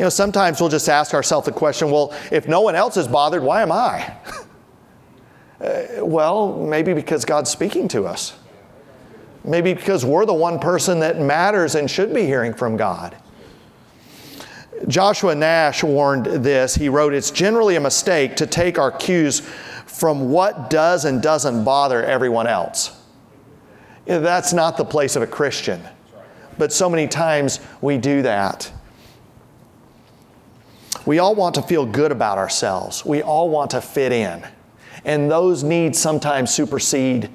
You 0.00 0.06
know, 0.06 0.08
sometimes 0.10 0.60
we'll 0.60 0.70
just 0.70 0.88
ask 0.88 1.14
ourselves 1.14 1.46
the 1.46 1.52
question 1.52 1.92
well, 1.92 2.12
if 2.32 2.48
no 2.48 2.62
one 2.62 2.74
else 2.74 2.96
is 2.96 3.06
bothered, 3.06 3.44
why 3.44 3.62
am 3.62 3.70
I? 3.70 4.12
uh, 5.60 6.04
well, 6.04 6.56
maybe 6.56 6.94
because 6.94 7.24
God's 7.24 7.50
speaking 7.50 7.86
to 7.88 8.04
us. 8.06 8.34
Maybe 9.48 9.72
because 9.72 10.04
we're 10.04 10.26
the 10.26 10.34
one 10.34 10.58
person 10.58 11.00
that 11.00 11.18
matters 11.18 11.74
and 11.74 11.90
should 11.90 12.12
be 12.12 12.26
hearing 12.26 12.52
from 12.52 12.76
God. 12.76 13.16
Joshua 14.86 15.34
Nash 15.34 15.82
warned 15.82 16.26
this. 16.26 16.74
He 16.74 16.90
wrote, 16.90 17.14
It's 17.14 17.30
generally 17.30 17.76
a 17.76 17.80
mistake 17.80 18.36
to 18.36 18.46
take 18.46 18.78
our 18.78 18.92
cues 18.92 19.40
from 19.86 20.30
what 20.30 20.68
does 20.68 21.06
and 21.06 21.22
doesn't 21.22 21.64
bother 21.64 22.04
everyone 22.04 22.46
else. 22.46 22.94
That's 24.04 24.52
not 24.52 24.76
the 24.76 24.84
place 24.84 25.16
of 25.16 25.22
a 25.22 25.26
Christian. 25.26 25.82
But 26.58 26.72
so 26.72 26.90
many 26.90 27.08
times 27.08 27.60
we 27.80 27.96
do 27.96 28.22
that. 28.22 28.70
We 31.06 31.20
all 31.20 31.34
want 31.34 31.54
to 31.54 31.62
feel 31.62 31.86
good 31.86 32.12
about 32.12 32.36
ourselves. 32.36 33.04
We 33.04 33.22
all 33.22 33.48
want 33.48 33.70
to 33.70 33.80
fit 33.80 34.12
in. 34.12 34.46
And 35.04 35.30
those 35.30 35.62
needs 35.62 35.98
sometimes 35.98 36.52
supersede 36.52 37.30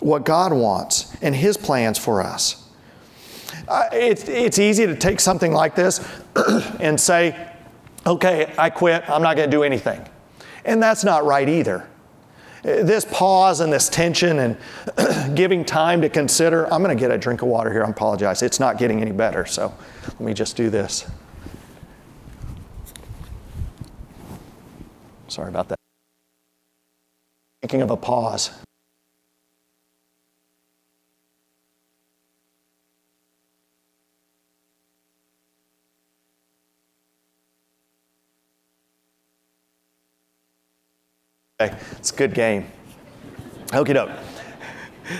what 0.00 0.24
God 0.24 0.52
wants 0.52 1.14
and 1.22 1.34
His 1.34 1.56
plans 1.56 1.98
for 1.98 2.22
us. 2.22 2.64
Uh, 3.66 3.84
it's, 3.92 4.28
it's 4.28 4.58
easy 4.58 4.86
to 4.86 4.96
take 4.96 5.20
something 5.20 5.52
like 5.52 5.74
this 5.74 6.06
and 6.80 6.98
say, 6.98 7.48
okay, 8.06 8.52
I 8.56 8.70
quit, 8.70 9.08
I'm 9.08 9.22
not 9.22 9.36
going 9.36 9.50
to 9.50 9.56
do 9.56 9.62
anything. 9.62 10.06
And 10.64 10.82
that's 10.82 11.04
not 11.04 11.24
right 11.24 11.48
either. 11.48 11.86
This 12.62 13.04
pause 13.04 13.60
and 13.60 13.72
this 13.72 13.88
tension 13.88 14.38
and 14.38 14.56
giving 15.36 15.64
time 15.64 16.00
to 16.00 16.08
consider, 16.08 16.72
I'm 16.72 16.82
going 16.82 16.96
to 16.96 17.00
get 17.00 17.10
a 17.10 17.18
drink 17.18 17.42
of 17.42 17.48
water 17.48 17.72
here. 17.72 17.84
I 17.84 17.88
apologize. 17.88 18.42
It's 18.42 18.58
not 18.58 18.78
getting 18.78 19.00
any 19.00 19.12
better, 19.12 19.46
so 19.46 19.72
let 20.06 20.20
me 20.20 20.34
just 20.34 20.56
do 20.56 20.70
this. 20.70 21.08
Sorry 25.28 25.48
about 25.48 25.68
that. 25.68 25.78
Thinking 27.60 27.82
of 27.82 27.90
a 27.90 27.96
pause. 27.96 28.50
It's 41.60 42.12
a 42.12 42.14
good 42.14 42.34
game. 42.34 42.70
Okie 43.70 43.92
doke. 43.92 44.10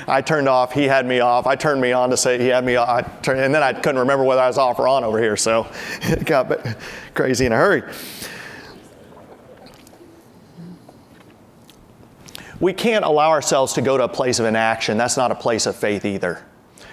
I 0.07 0.23
turned 0.23 0.49
off, 0.49 0.73
he 0.73 0.85
had 0.85 1.05
me 1.05 1.19
off. 1.19 1.49
I 1.49 1.57
turned 1.57 1.81
me 1.81 1.91
on 1.91 2.11
to 2.11 2.17
say 2.17 2.39
he 2.39 2.47
had 2.47 2.65
me 2.65 2.77
off. 2.77 3.23
Turned, 3.23 3.41
and 3.41 3.53
then 3.53 3.65
I 3.65 3.73
couldn't 3.73 3.99
remember 3.99 4.23
whether 4.23 4.41
I 4.41 4.47
was 4.47 4.57
off 4.57 4.79
or 4.79 4.87
on 4.87 5.03
over 5.03 5.21
here, 5.21 5.37
so 5.37 5.67
it 6.03 6.25
got 6.25 6.65
crazy 7.15 7.45
in 7.45 7.51
a 7.51 7.57
hurry. 7.57 7.83
We 12.61 12.73
can't 12.73 13.05
allow 13.05 13.31
ourselves 13.31 13.73
to 13.73 13.83
go 13.83 13.97
to 13.97 14.05
a 14.05 14.09
place 14.09 14.39
of 14.39 14.47
inaction. 14.47 14.97
That's 14.97 15.17
not 15.17 15.33
a 15.33 15.35
place 15.35 15.67
of 15.67 15.75
faith 15.75 16.05
either. 16.05 16.47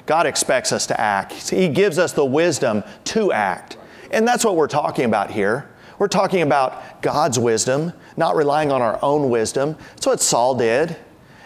God 0.08 0.26
expects 0.26 0.72
us 0.72 0.88
to 0.88 1.00
act, 1.00 1.34
He 1.52 1.68
gives 1.68 2.00
us 2.00 2.14
the 2.14 2.26
wisdom 2.26 2.84
to 3.04 3.32
act. 3.32 3.78
And 4.10 4.28
that's 4.28 4.44
what 4.44 4.56
we're 4.56 4.66
talking 4.66 5.06
about 5.06 5.30
here. 5.30 5.70
We're 6.00 6.08
talking 6.08 6.42
about 6.42 7.04
God's 7.04 7.38
wisdom, 7.40 7.94
not 8.18 8.36
relying 8.36 8.72
on 8.72 8.82
our 8.82 9.00
own 9.02 9.30
wisdom. 9.30 9.76
That's 9.92 10.08
what 10.08 10.22
Saul 10.22 10.56
did. 10.56 10.98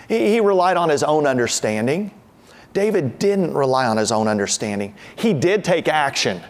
He, 0.07 0.31
he, 0.31 0.39
relied 0.39 0.77
on 0.77 0.89
his 0.89 1.03
own 1.03 1.27
understanding. 1.27 2.11
David 2.73 3.19
didn't 3.19 3.53
rely 3.53 3.85
on 3.87 3.97
his 3.97 4.11
own 4.11 4.27
understanding, 4.27 4.95
he 5.15 5.33
did 5.33 5.63
take 5.63 5.87
action. 5.87 6.41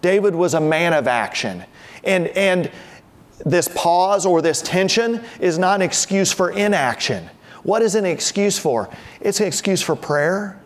David 0.00 0.34
was 0.34 0.52
a 0.52 0.60
man 0.60 0.92
of 0.92 1.08
action. 1.08 1.64
And, 2.02 2.28
and 2.28 2.70
this 3.46 3.68
pause 3.68 4.26
or 4.26 4.42
this 4.42 4.60
tension 4.60 5.24
is 5.40 5.58
not 5.58 5.76
an 5.76 5.82
excuse 5.82 6.30
for 6.30 6.50
inaction. 6.50 7.30
What 7.62 7.80
is 7.80 7.94
an 7.94 8.04
excuse 8.04 8.58
for? 8.58 8.90
It's 9.22 9.40
an 9.40 9.46
excuse 9.46 9.80
for 9.80 9.96
prayer. 9.96 10.60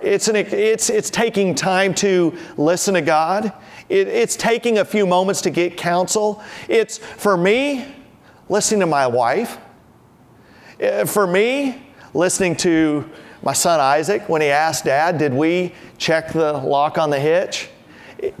It's, 0.00 0.28
an, 0.28 0.36
it's, 0.36 0.90
it's 0.90 1.10
taking 1.10 1.56
time 1.56 1.92
to 1.96 2.38
listen 2.56 2.94
to 2.94 3.00
God. 3.00 3.52
It, 3.88 4.06
it's 4.06 4.36
taking 4.36 4.78
a 4.78 4.84
few 4.84 5.06
moments 5.06 5.40
to 5.42 5.50
get 5.50 5.76
counsel. 5.76 6.40
It's, 6.68 6.98
for 6.98 7.36
me, 7.36 7.84
listening 8.48 8.80
to 8.80 8.86
my 8.86 9.06
wife. 9.06 9.58
Uh, 10.82 11.04
for 11.04 11.26
me, 11.26 11.82
listening 12.14 12.56
to 12.56 13.08
my 13.42 13.52
son 13.52 13.80
Isaac 13.80 14.28
when 14.28 14.40
he 14.40 14.48
asked 14.48 14.84
Dad, 14.84 15.18
Did 15.18 15.32
we 15.32 15.74
check 15.96 16.32
the 16.32 16.52
lock 16.52 16.98
on 16.98 17.10
the 17.10 17.20
hitch? 17.20 17.68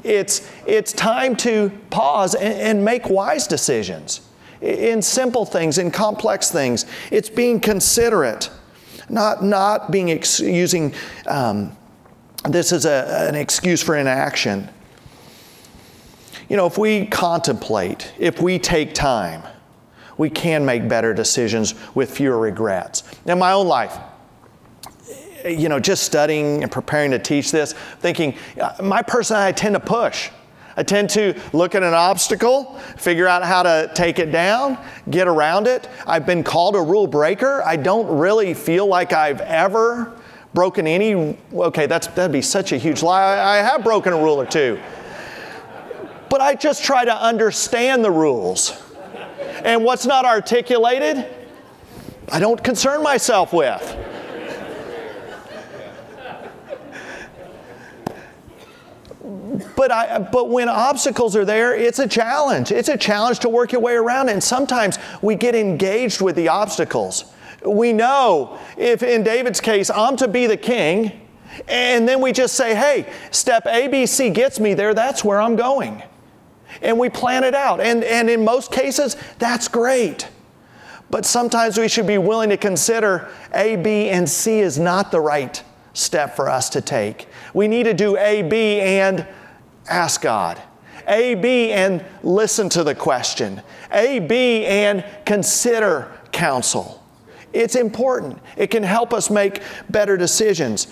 It's, 0.02 0.50
it's 0.66 0.92
time 0.92 1.36
to 1.36 1.70
pause 1.90 2.34
and, 2.34 2.54
and 2.54 2.84
make 2.84 3.08
wise 3.08 3.46
decisions 3.46 4.22
in 4.60 5.00
simple 5.02 5.44
things, 5.44 5.78
in 5.78 5.90
complex 5.90 6.50
things. 6.50 6.84
It's 7.12 7.30
being 7.30 7.60
considerate, 7.60 8.50
not, 9.08 9.44
not 9.44 9.90
being 9.90 10.10
ex- 10.10 10.40
using 10.40 10.94
um, 11.26 11.76
this 12.44 12.72
as 12.72 12.84
a, 12.84 13.26
an 13.28 13.36
excuse 13.36 13.82
for 13.82 13.96
inaction. 13.96 14.68
You 16.48 16.56
know, 16.56 16.66
if 16.66 16.76
we 16.78 17.06
contemplate, 17.06 18.12
if 18.18 18.40
we 18.40 18.58
take 18.58 18.94
time, 18.94 19.42
we 20.18 20.28
can 20.28 20.64
make 20.66 20.88
better 20.88 21.14
decisions 21.14 21.74
with 21.94 22.10
fewer 22.10 22.38
regrets. 22.38 23.04
In 23.24 23.38
my 23.38 23.52
own 23.52 23.66
life, 23.66 23.96
you 25.46 25.68
know, 25.68 25.80
just 25.80 26.02
studying 26.02 26.62
and 26.62 26.70
preparing 26.70 27.12
to 27.12 27.18
teach 27.18 27.52
this, 27.52 27.72
thinking, 27.72 28.34
uh, 28.60 28.74
my 28.82 29.02
personality, 29.02 29.48
I 29.48 29.52
tend 29.52 29.74
to 29.74 29.80
push. 29.80 30.30
I 30.76 30.82
tend 30.84 31.10
to 31.10 31.34
look 31.52 31.74
at 31.74 31.82
an 31.82 31.94
obstacle, 31.94 32.78
figure 32.96 33.26
out 33.26 33.42
how 33.42 33.64
to 33.64 33.90
take 33.94 34.20
it 34.20 34.30
down, 34.30 34.78
get 35.10 35.26
around 35.26 35.66
it. 35.66 35.88
I've 36.06 36.24
been 36.24 36.44
called 36.44 36.76
a 36.76 36.80
rule 36.80 37.08
breaker. 37.08 37.62
I 37.64 37.74
don't 37.76 38.18
really 38.18 38.54
feel 38.54 38.86
like 38.86 39.12
I've 39.12 39.40
ever 39.40 40.16
broken 40.54 40.86
any. 40.86 41.36
Okay, 41.52 41.86
that's, 41.86 42.06
that'd 42.08 42.30
be 42.30 42.42
such 42.42 42.70
a 42.70 42.76
huge 42.78 43.02
lie. 43.02 43.22
I, 43.22 43.58
I 43.58 43.62
have 43.62 43.82
broken 43.82 44.12
a 44.12 44.16
rule 44.16 44.40
or 44.40 44.46
two. 44.46 44.78
But 46.30 46.40
I 46.40 46.54
just 46.54 46.84
try 46.84 47.04
to 47.04 47.14
understand 47.14 48.04
the 48.04 48.10
rules. 48.10 48.80
And 49.64 49.84
what's 49.84 50.06
not 50.06 50.24
articulated, 50.24 51.26
I 52.30 52.40
don't 52.40 52.62
concern 52.62 53.02
myself 53.02 53.52
with. 53.52 53.96
But, 59.76 59.92
I, 59.92 60.18
but 60.18 60.48
when 60.48 60.68
obstacles 60.68 61.36
are 61.36 61.44
there, 61.44 61.74
it's 61.74 61.98
a 61.98 62.08
challenge. 62.08 62.72
It's 62.72 62.88
a 62.88 62.96
challenge 62.96 63.40
to 63.40 63.48
work 63.48 63.72
your 63.72 63.80
way 63.80 63.94
around. 63.94 64.28
And 64.28 64.42
sometimes 64.42 64.98
we 65.22 65.34
get 65.34 65.54
engaged 65.54 66.20
with 66.20 66.36
the 66.36 66.48
obstacles. 66.48 67.24
We 67.64 67.92
know 67.92 68.58
if 68.76 69.02
in 69.02 69.22
David's 69.22 69.60
case, 69.60 69.90
I'm 69.90 70.16
to 70.18 70.28
be 70.28 70.46
the 70.46 70.56
king, 70.56 71.28
and 71.66 72.08
then 72.08 72.20
we 72.20 72.32
just 72.32 72.54
say, 72.54 72.74
hey, 72.74 73.12
step 73.30 73.64
ABC 73.64 74.32
gets 74.32 74.60
me 74.60 74.74
there, 74.74 74.94
that's 74.94 75.24
where 75.24 75.40
I'm 75.40 75.56
going. 75.56 76.02
And 76.82 76.98
we 76.98 77.08
plan 77.08 77.44
it 77.44 77.54
out. 77.54 77.80
And, 77.80 78.04
and 78.04 78.30
in 78.30 78.44
most 78.44 78.72
cases, 78.72 79.16
that's 79.38 79.68
great. 79.68 80.28
But 81.10 81.24
sometimes 81.24 81.78
we 81.78 81.88
should 81.88 82.06
be 82.06 82.18
willing 82.18 82.50
to 82.50 82.56
consider 82.56 83.28
A, 83.54 83.76
B, 83.76 84.08
and 84.10 84.28
C 84.28 84.60
is 84.60 84.78
not 84.78 85.10
the 85.10 85.20
right 85.20 85.62
step 85.94 86.36
for 86.36 86.48
us 86.48 86.68
to 86.70 86.80
take. 86.80 87.28
We 87.54 87.66
need 87.66 87.84
to 87.84 87.94
do 87.94 88.16
A, 88.18 88.42
B, 88.42 88.80
and 88.80 89.26
ask 89.88 90.20
God. 90.20 90.62
A, 91.06 91.34
B, 91.34 91.72
and 91.72 92.04
listen 92.22 92.68
to 92.70 92.84
the 92.84 92.94
question. 92.94 93.62
A, 93.90 94.18
B, 94.18 94.66
and 94.66 95.04
consider 95.24 96.12
counsel. 96.32 97.02
It's 97.54 97.74
important. 97.74 98.38
It 98.56 98.66
can 98.66 98.82
help 98.82 99.14
us 99.14 99.30
make 99.30 99.62
better 99.88 100.18
decisions 100.18 100.86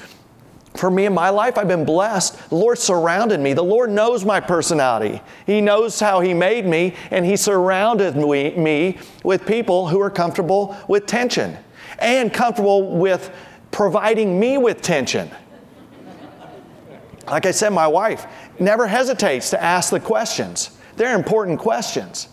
for 0.79 0.91
me 0.91 1.07
in 1.07 1.15
my 1.15 1.31
life, 1.31 1.59
I've 1.59 1.69
been 1.69 1.85
blessed. 1.85 2.51
The 2.51 2.57
Lord 2.57 2.79
surrounded 2.79 3.41
me. 3.41 3.53
The 3.53 3.63
Lord 3.63 3.91
knows 3.91 4.25
my 4.25 4.41
personality. 4.41 5.21
He 5.47 5.61
knows 5.61 5.99
how 5.99 6.21
He 6.21 6.35
made 6.35 6.67
me, 6.67 6.95
and 7.11 7.25
He 7.25 7.37
surrounded 7.37 8.17
me, 8.17 8.99
with 9.23 9.47
people 9.47 9.89
who 9.89 10.01
are 10.01 10.11
comfortable 10.11 10.77
with 10.89 11.07
tension 11.07 11.57
and 11.99 12.33
comfortable 12.33 12.97
with 12.97 13.35
providing 13.71 14.39
me 14.39 14.59
with 14.59 14.83
tension. 14.83 15.31
Like 17.27 17.47
I 17.47 17.51
said, 17.51 17.71
my 17.71 17.87
wife 17.87 18.27
never 18.59 18.87
hesitates 18.87 19.51
to 19.51 19.63
ask 19.63 19.91
the 19.91 20.01
questions. 20.01 20.71
They're 20.97 21.17
important 21.17 21.59
questions. 21.59 22.29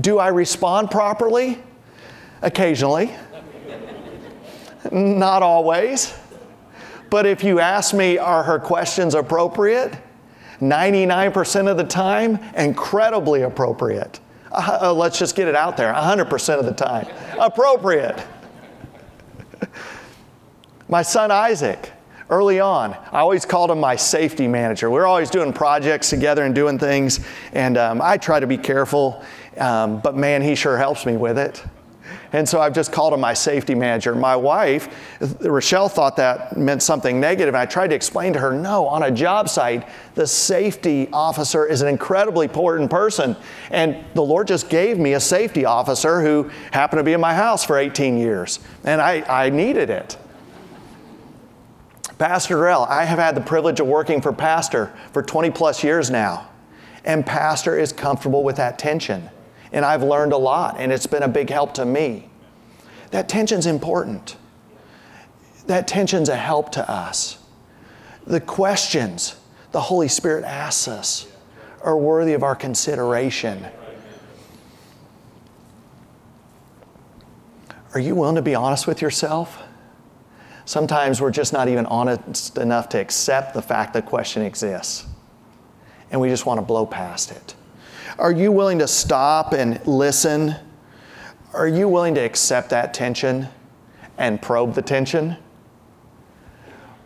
Do 0.00 0.18
I 0.18 0.28
respond 0.28 0.90
properly? 0.90 1.62
Occasionally. 2.42 3.14
Not 4.90 5.42
always. 5.42 6.14
But 7.10 7.26
if 7.26 7.44
you 7.44 7.60
ask 7.60 7.94
me, 7.94 8.18
are 8.18 8.42
her 8.42 8.58
questions 8.58 9.14
appropriate? 9.14 9.96
99% 10.60 11.70
of 11.70 11.76
the 11.76 11.84
time, 11.84 12.38
incredibly 12.56 13.42
appropriate. 13.42 14.20
Uh, 14.50 14.78
uh 14.82 14.92
let's 14.92 15.18
just 15.18 15.36
get 15.36 15.48
it 15.48 15.54
out 15.54 15.76
there 15.76 15.92
100% 15.92 16.58
of 16.58 16.64
the 16.64 16.72
time, 16.72 17.06
appropriate. 17.38 18.22
my 20.88 21.02
son 21.02 21.30
Isaac, 21.30 21.92
early 22.30 22.58
on, 22.58 22.94
I 23.12 23.20
always 23.20 23.44
called 23.44 23.70
him 23.70 23.80
my 23.80 23.96
safety 23.96 24.48
manager. 24.48 24.90
We 24.90 24.98
are 24.98 25.06
always 25.06 25.30
doing 25.30 25.52
projects 25.52 26.10
together 26.10 26.44
and 26.44 26.54
doing 26.54 26.78
things, 26.78 27.20
and 27.52 27.76
um, 27.76 28.00
I 28.00 28.16
try 28.16 28.40
to 28.40 28.46
be 28.46 28.58
careful, 28.58 29.22
um, 29.58 30.00
but 30.00 30.16
man, 30.16 30.42
he 30.42 30.54
sure 30.54 30.78
helps 30.78 31.04
me 31.04 31.16
with 31.16 31.38
it. 31.38 31.62
And 32.32 32.48
so 32.48 32.60
I've 32.60 32.74
just 32.74 32.92
called 32.92 33.12
him 33.12 33.20
my 33.20 33.34
safety 33.34 33.74
manager. 33.74 34.14
My 34.14 34.36
wife, 34.36 34.88
Rochelle, 35.40 35.88
thought 35.88 36.16
that 36.16 36.56
meant 36.56 36.82
something 36.82 37.20
negative. 37.20 37.54
I 37.54 37.66
tried 37.66 37.88
to 37.88 37.94
explain 37.94 38.32
to 38.32 38.38
her 38.38 38.52
no, 38.52 38.86
on 38.86 39.02
a 39.04 39.10
job 39.10 39.48
site, 39.48 39.88
the 40.14 40.26
safety 40.26 41.08
officer 41.12 41.66
is 41.66 41.82
an 41.82 41.88
incredibly 41.88 42.46
important 42.46 42.90
person. 42.90 43.36
And 43.70 44.04
the 44.14 44.22
Lord 44.22 44.48
just 44.48 44.68
gave 44.68 44.98
me 44.98 45.14
a 45.14 45.20
safety 45.20 45.64
officer 45.64 46.20
who 46.22 46.50
happened 46.72 47.00
to 47.00 47.04
be 47.04 47.12
in 47.12 47.20
my 47.20 47.34
house 47.34 47.64
for 47.64 47.78
18 47.78 48.18
years. 48.18 48.60
And 48.84 49.00
I, 49.00 49.22
I 49.44 49.50
needed 49.50 49.90
it. 49.90 50.16
Pastor 52.18 52.54
Darrell, 52.54 52.84
I 52.84 53.04
have 53.04 53.18
had 53.18 53.34
the 53.34 53.42
privilege 53.42 53.78
of 53.78 53.86
working 53.86 54.22
for 54.22 54.32
Pastor 54.32 54.92
for 55.12 55.22
20 55.22 55.50
plus 55.50 55.84
years 55.84 56.10
now. 56.10 56.48
And 57.04 57.24
Pastor 57.24 57.78
is 57.78 57.92
comfortable 57.92 58.42
with 58.42 58.56
that 58.56 58.78
tension. 58.78 59.28
And 59.72 59.84
I've 59.84 60.02
learned 60.02 60.32
a 60.32 60.36
lot, 60.36 60.76
and 60.78 60.92
it's 60.92 61.06
been 61.06 61.22
a 61.22 61.28
big 61.28 61.50
help 61.50 61.74
to 61.74 61.84
me. 61.84 62.30
That 63.10 63.28
tension's 63.28 63.66
important. 63.66 64.36
That 65.66 65.88
tension's 65.88 66.28
a 66.28 66.36
help 66.36 66.72
to 66.72 66.90
us. 66.90 67.38
The 68.26 68.40
questions 68.40 69.36
the 69.72 69.80
Holy 69.80 70.08
Spirit 70.08 70.44
asks 70.44 70.88
us 70.88 71.26
are 71.82 71.96
worthy 71.96 72.32
of 72.32 72.42
our 72.42 72.54
consideration. 72.54 73.66
Are 77.94 78.00
you 78.00 78.14
willing 78.14 78.36
to 78.36 78.42
be 78.42 78.54
honest 78.54 78.86
with 78.86 79.00
yourself? 79.00 79.62
Sometimes 80.64 81.20
we're 81.20 81.30
just 81.30 81.52
not 81.52 81.68
even 81.68 81.86
honest 81.86 82.58
enough 82.58 82.88
to 82.90 83.00
accept 83.00 83.54
the 83.54 83.62
fact 83.62 83.94
that 83.94 84.06
question 84.06 84.42
exists, 84.42 85.06
and 86.10 86.20
we 86.20 86.28
just 86.28 86.44
want 86.44 86.58
to 86.58 86.62
blow 86.62 86.84
past 86.84 87.30
it. 87.30 87.54
Are 88.18 88.32
you 88.32 88.50
willing 88.50 88.78
to 88.78 88.88
stop 88.88 89.52
and 89.52 89.84
listen? 89.86 90.56
Are 91.52 91.68
you 91.68 91.86
willing 91.88 92.14
to 92.14 92.20
accept 92.20 92.70
that 92.70 92.94
tension 92.94 93.48
and 94.16 94.40
probe 94.40 94.74
the 94.74 94.82
tension? 94.82 95.36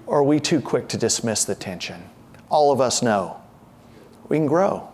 Or 0.06 0.18
are 0.18 0.24
we 0.24 0.38
too 0.38 0.60
quick 0.60 0.88
to 0.88 0.96
dismiss 0.96 1.44
the 1.44 1.54
tension? 1.56 2.08
All 2.48 2.70
of 2.70 2.80
us 2.80 3.02
know 3.02 3.40
we 4.28 4.36
can 4.36 4.46
grow. 4.46 4.88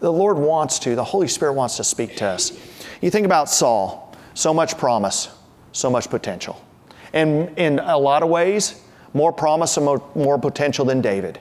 The 0.00 0.12
Lord 0.12 0.38
wants 0.38 0.78
to, 0.80 0.96
the 0.96 1.04
Holy 1.04 1.28
Spirit 1.28 1.52
wants 1.52 1.76
to 1.76 1.84
speak 1.84 2.16
to 2.16 2.26
us. 2.26 2.52
You 3.00 3.10
think 3.10 3.26
about 3.26 3.48
Saul, 3.48 4.14
so 4.34 4.52
much 4.52 4.78
promise, 4.78 5.28
so 5.72 5.90
much 5.90 6.10
potential. 6.10 6.64
And 7.12 7.56
in 7.56 7.78
a 7.78 7.98
lot 7.98 8.22
of 8.22 8.28
ways, 8.28 8.82
more 9.14 9.32
promise 9.32 9.76
and 9.76 9.86
more, 9.86 10.02
more 10.14 10.38
potential 10.38 10.84
than 10.84 11.00
David. 11.00 11.38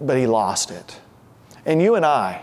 But 0.00 0.16
he 0.16 0.26
lost 0.26 0.70
it. 0.70 0.98
And 1.64 1.80
you 1.80 1.94
and 1.94 2.04
I 2.04 2.42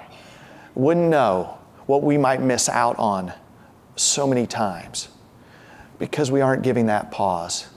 wouldn't 0.75 1.09
know 1.09 1.57
what 1.85 2.03
we 2.03 2.17
might 2.17 2.41
miss 2.41 2.69
out 2.69 2.97
on 2.97 3.33
so 3.95 4.25
many 4.25 4.47
times 4.47 5.09
because 5.97 6.31
we 6.31 6.41
aren't 6.41 6.63
giving 6.63 6.85
that 6.85 7.11
pause 7.11 7.67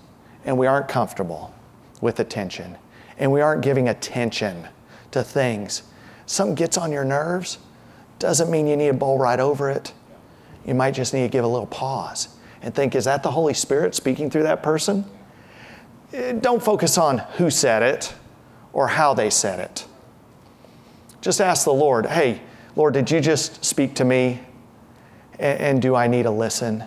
and 0.45 0.57
we 0.57 0.67
aren't 0.67 0.89
comfortable 0.89 1.53
with 2.01 2.21
attention 2.21 2.77
and 3.19 3.33
we 3.33 3.41
aren't 3.41 3.63
giving 3.63 3.89
attention 3.89 4.69
to 5.11 5.23
things. 5.23 5.83
Something 6.27 6.55
gets 6.55 6.77
on 6.77 6.93
your 6.93 7.05
nerves, 7.05 7.59
doesn't 8.19 8.51
mean 8.51 8.67
you 8.67 8.77
need 8.77 8.89
to 8.89 8.95
bowl 8.95 9.19
right 9.19 9.41
over 9.41 9.71
it. 9.71 9.93
You 10.65 10.75
might 10.75 10.93
just 10.93 11.13
need 11.13 11.23
to 11.23 11.29
give 11.29 11.45
a 11.45 11.49
little 11.49 11.67
pause 11.67 12.29
and 12.63 12.73
think, 12.75 12.95
is 12.95 13.05
that 13.05 13.23
the 13.23 13.31
Holy 13.33 13.55
Spirit 13.55 13.95
speaking 13.95 14.31
through 14.31 14.45
that 14.45 14.63
person? 14.63 15.05
Eh, 16.13 16.33
don't 16.33 16.63
focus 16.63 16.97
on 16.99 17.19
who 17.37 17.51
said 17.51 17.83
it 17.83 18.15
or 18.73 18.89
how 18.89 19.13
they 19.13 19.29
said 19.29 19.59
it. 19.59 19.85
Just 21.23 21.41
ask 21.41 21.65
the 21.65 21.73
Lord, 21.73 22.07
hey, 22.07 22.43
Lord, 22.75 22.95
did 22.95 23.11
you 23.11 23.21
just 23.21 23.65
speak 23.65 23.95
to 23.95 24.05
me? 24.05 24.41
And, 25.39 25.61
and 25.61 25.83
do 25.83 25.95
I 25.95 26.09
need 26.09 26.25
to 26.25 26.33
listen? 26.33 26.85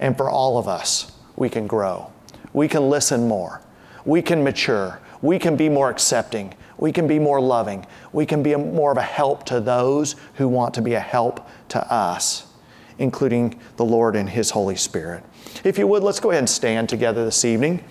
And 0.00 0.16
for 0.16 0.28
all 0.28 0.56
of 0.58 0.66
us, 0.66 1.12
we 1.36 1.50
can 1.50 1.66
grow. 1.66 2.10
We 2.54 2.66
can 2.66 2.88
listen 2.88 3.28
more. 3.28 3.60
We 4.06 4.22
can 4.22 4.42
mature. 4.42 5.00
We 5.20 5.38
can 5.38 5.54
be 5.56 5.68
more 5.68 5.90
accepting. 5.90 6.54
We 6.78 6.92
can 6.92 7.06
be 7.06 7.18
more 7.18 7.40
loving. 7.40 7.86
We 8.12 8.24
can 8.24 8.42
be 8.42 8.54
a, 8.54 8.58
more 8.58 8.90
of 8.90 8.96
a 8.96 9.02
help 9.02 9.44
to 9.46 9.60
those 9.60 10.16
who 10.34 10.48
want 10.48 10.72
to 10.74 10.82
be 10.82 10.94
a 10.94 11.00
help 11.00 11.46
to 11.68 11.92
us, 11.92 12.46
including 12.98 13.60
the 13.76 13.84
Lord 13.84 14.16
and 14.16 14.30
His 14.30 14.50
Holy 14.50 14.76
Spirit. 14.76 15.22
If 15.62 15.76
you 15.76 15.86
would, 15.86 16.02
let's 16.02 16.20
go 16.20 16.30
ahead 16.30 16.40
and 16.40 16.50
stand 16.50 16.88
together 16.88 17.24
this 17.24 17.44
evening. 17.44 17.82